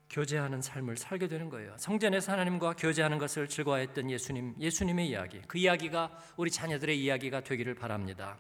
교제하는 0.09 0.63
삶을 0.63 0.97
살게 0.97 1.29
되는 1.29 1.51
거예요. 1.51 1.77
성전에서 1.77 2.33
하나님과 2.33 2.73
교제하는 2.73 3.19
것을 3.19 3.49
즐거워했던 3.49 4.11
예수님, 4.11 4.55
예수님의 4.59 5.07
이야기. 5.07 5.43
그 5.47 5.59
이야기가 5.59 6.19
우리 6.39 6.51
자녀들의 6.51 6.99
이야기가 6.99 7.43
되기를 7.43 7.75
바랍니다. 7.75 8.39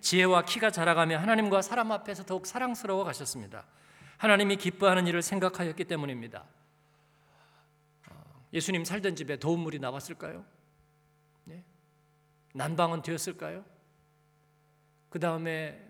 지혜와 0.00 0.46
키가 0.46 0.72
자라가며 0.72 1.16
하나님과 1.16 1.62
사람 1.62 1.92
앞에서 1.92 2.24
더욱 2.24 2.44
사랑스러워 2.48 3.04
가셨습니다. 3.04 3.68
하나님이 4.16 4.56
기뻐하는 4.56 5.06
일을 5.06 5.22
생각하였기 5.22 5.84
때문입니다. 5.84 6.44
어, 8.50 8.54
예수님 8.54 8.84
살던 8.84 9.16
집에 9.16 9.36
도움물이 9.36 9.78
나왔을까요? 9.78 10.44
네? 11.44 11.64
난방은 12.54 13.02
되었을까요? 13.02 13.64
그 15.08 15.18
다음에 15.18 15.80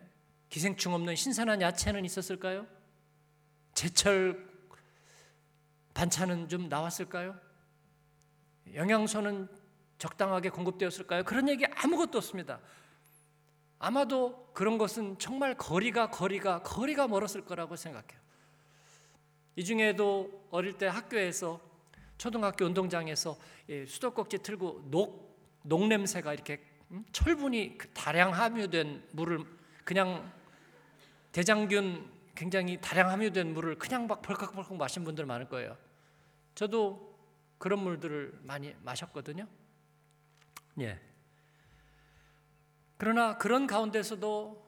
기생충 0.48 0.94
없는 0.94 1.14
신선한 1.14 1.60
야채는 1.60 2.04
있었을까요? 2.04 2.66
제철 3.74 4.48
반찬은 5.94 6.48
좀 6.48 6.68
나왔을까요? 6.68 7.38
영양소는 8.74 9.48
적당하게 9.98 10.48
공급되었을까요? 10.50 11.24
그런 11.24 11.48
얘기 11.48 11.66
아무것도 11.66 12.18
없습니다. 12.18 12.60
아마도 13.78 14.50
그런 14.52 14.78
것은 14.78 15.18
정말 15.18 15.56
거리가 15.56 16.10
거리가 16.10 16.62
거리가 16.62 17.08
멀었을 17.08 17.44
거라고 17.44 17.76
생각해요. 17.76 18.20
이 19.56 19.64
중에도 19.64 20.46
어릴 20.50 20.78
때 20.78 20.86
학교에서 20.86 21.60
초등학교 22.20 22.66
운동장에서 22.66 23.38
수도꼭지 23.88 24.42
틀고 24.42 24.90
녹, 24.90 25.58
녹 25.62 25.86
냄새가 25.86 26.34
이렇게 26.34 26.62
음? 26.90 27.02
철분이 27.12 27.78
그 27.78 27.88
다량 27.94 28.34
함유된 28.34 29.08
물을 29.12 29.42
그냥 29.84 30.30
대장균 31.32 32.10
굉장히 32.34 32.78
다량 32.78 33.08
함유된 33.08 33.54
물을 33.54 33.78
그냥 33.78 34.06
막 34.06 34.20
벌컥벌컥 34.20 34.76
마신 34.76 35.02
분들 35.02 35.24
많을 35.24 35.48
거예요. 35.48 35.78
저도 36.54 37.18
그런 37.56 37.82
물들을 37.82 38.38
많이 38.42 38.74
마셨거든요. 38.82 39.48
예. 40.80 41.00
그러나 42.98 43.38
그런 43.38 43.66
가운데서도 43.66 44.62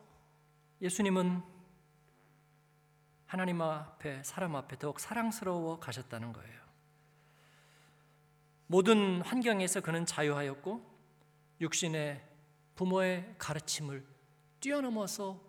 예수님은 0.81 1.43
하나님 3.27 3.61
앞에 3.61 4.23
사람 4.23 4.57
앞에 4.57 4.79
더욱 4.79 4.99
사랑스러워 4.99 5.81
가셨다는 5.81 6.33
거예요. 6.33 6.62
모든 8.66 9.20
환경에서 9.22 9.81
그는 9.81 10.07
자유하였고 10.07 10.83
육신의 11.61 12.22
부모의 12.75 13.35
가르침을 13.38 14.05
뛰어넘어서 14.61 15.40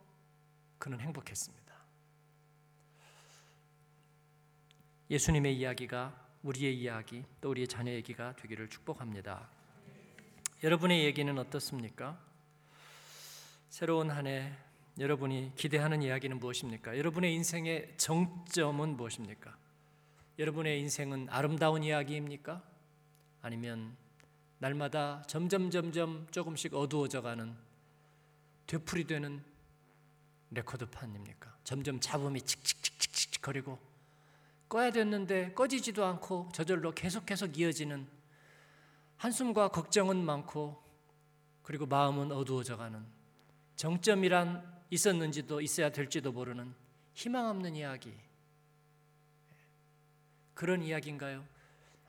그는 0.78 0.99
행복했습니다. 0.99 1.63
예수님의 5.10 5.58
이야기가 5.58 6.21
우리의 6.43 6.78
이야기 6.78 7.23
또 7.39 7.52
우리의 7.52 7.67
자녀 7.67 7.91
얘기가 7.91 8.36
되기를 8.36 8.69
축복합니다. 8.69 9.49
여러분의 10.63 11.06
얘기는 11.06 11.38
어떻습니까? 11.38 12.19
새로운 13.69 14.10
한 14.12 14.28
해 14.28 14.54
여러분이 14.99 15.54
기대하는 15.56 16.04
이야기는 16.04 16.38
무엇입니까? 16.39 16.97
여러분의 16.97 17.34
인생의 17.34 17.95
정점은 17.97 18.95
무엇입니까? 18.95 19.58
여러분의 20.38 20.80
인생은 20.82 21.28
아름다운 21.32 21.84
이야기입니까? 21.84 22.62
아니면 23.44 23.96
날마다 24.58 25.22
점점 25.28 25.70
점점 25.70 26.26
조금씩 26.32 26.74
어두워져가는 26.74 27.56
되풀이 28.66 29.04
되는 29.04 29.44
레코드판입니까? 30.52 31.56
점점 31.64 32.00
잡음이 32.00 32.42
칙칙칙칙칙 32.42 33.42
거리고 33.42 33.78
꺼야 34.70 34.92
됐는데 34.92 35.54
꺼지지도 35.54 36.06
않고 36.06 36.50
저절로 36.54 36.92
계속 36.94 37.26
계속 37.26 37.60
이어지는 37.60 38.08
한숨과 39.18 39.68
걱정은 39.68 40.24
많고 40.24 40.82
그리고 41.62 41.86
마음은 41.86 42.32
어두워져가는 42.32 43.06
정점이란 43.76 44.84
있었는지도 44.90 45.60
있어야 45.60 45.90
될지도 45.92 46.32
모르는 46.32 46.74
희망 47.14 47.48
없는 47.48 47.76
이야기. 47.76 48.14
그런 50.54 50.82
이야기인가요? 50.82 51.53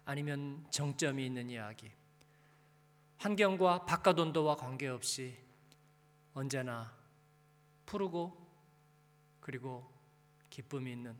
아니면 0.04 0.66
정점이 0.70 1.24
있는 1.24 1.50
이야기. 1.50 1.90
환경과 3.18 3.86
바깥 3.86 4.18
온도와 4.18 4.56
관계없이 4.56 5.36
언제나 6.34 6.94
푸르고 7.86 8.36
그리고 9.40 9.90
기쁨이 10.50 10.92
있는 10.92 11.16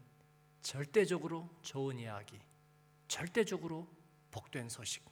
절대적으로 0.63 1.49
좋은 1.63 1.99
이야기. 1.99 2.39
절대적으로 3.09 3.89
복된 4.31 4.69
소식. 4.69 5.05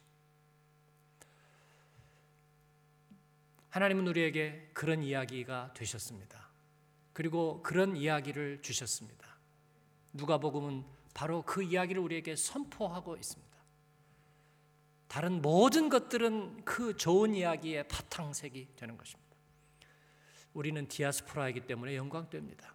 하나님은 3.69 4.07
우리에게 4.07 4.69
그런 4.73 5.01
이야기가 5.01 5.73
되셨습니다. 5.73 6.47
그리고 7.11 7.61
그런 7.63 7.95
이야기를 7.95 8.61
주셨습니다. 8.61 9.37
누가복음은 10.13 10.85
바로 11.13 11.43
그 11.43 11.63
이야기를 11.63 12.01
우리에게 12.01 12.35
선포하고 12.35 13.15
있습니다. 13.15 13.42
다른 15.13 15.43
모든 15.43 15.89
것들은 15.89 16.65
그 16.65 16.97
좋은 16.97 17.35
이야기의 17.35 17.87
바탕색이 17.87 18.69
되는 18.75 18.97
것입니다. 18.97 19.37
우리는 20.55 20.87
디아스포라이기 20.87 21.67
때문에 21.67 21.95
영광됩니다. 21.95 22.73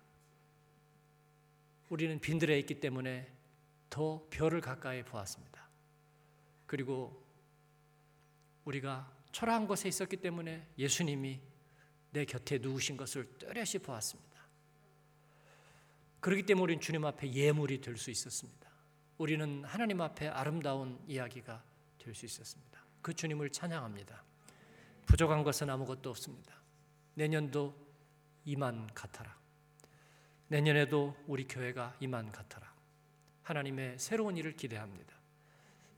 우리는 1.88 2.20
빈들에 2.20 2.56
있기 2.60 2.78
때문에 2.78 3.28
더 3.90 4.24
별을 4.30 4.60
가까이 4.60 5.02
보았습니다. 5.02 5.68
그리고 6.66 7.26
우리가 8.66 9.12
초라한 9.32 9.66
곳에 9.66 9.88
있었기 9.88 10.18
때문에 10.18 10.64
예수님이 10.78 11.40
내 12.12 12.24
곁에 12.24 12.58
누우신 12.58 12.96
것을 12.96 13.24
뚜렷이 13.38 13.80
보았습니다. 13.80 14.46
그렇기 16.20 16.44
때문에 16.44 16.62
우리는 16.62 16.80
주님 16.80 17.04
앞에 17.04 17.32
예물이 17.32 17.80
될 17.80 17.96
수 17.96 18.12
있었습니다. 18.12 18.70
우리는 19.16 19.64
하나님 19.64 20.00
앞에 20.00 20.28
아름다운 20.28 21.00
이야기가 21.08 21.64
될 21.98 22.14
수 22.14 22.26
있었습니다. 22.26 22.80
그 23.02 23.12
주님을 23.12 23.50
찬양합니다. 23.50 24.24
부족한 25.06 25.42
것은 25.42 25.70
아무것도 25.70 26.10
없습니다. 26.10 26.54
내년도 27.14 27.74
이만 28.44 28.86
같아라. 28.94 29.36
내년에도 30.48 31.16
우리 31.26 31.46
교회가 31.46 31.96
이만 32.00 32.32
같아라. 32.32 32.72
하나님의 33.42 33.98
새로운 33.98 34.36
일을 34.36 34.54
기대합니다. 34.56 35.16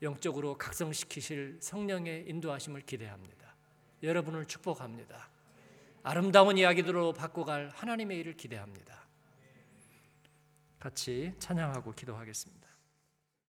영적으로 0.01 0.57
각성시키실 0.57 1.59
성령의 1.61 2.27
인도하심을 2.27 2.81
기대합니다. 2.81 3.55
여러분을 4.01 4.47
축복합니다. 4.47 5.29
아름다운 6.03 6.57
이야기들로 6.57 7.13
바꿔갈 7.13 7.69
하나님의 7.69 8.17
일을 8.19 8.35
기대합니다. 8.35 9.05
같이 10.79 11.33
찬양하고 11.37 11.91
기도하겠습니다. 11.93 12.70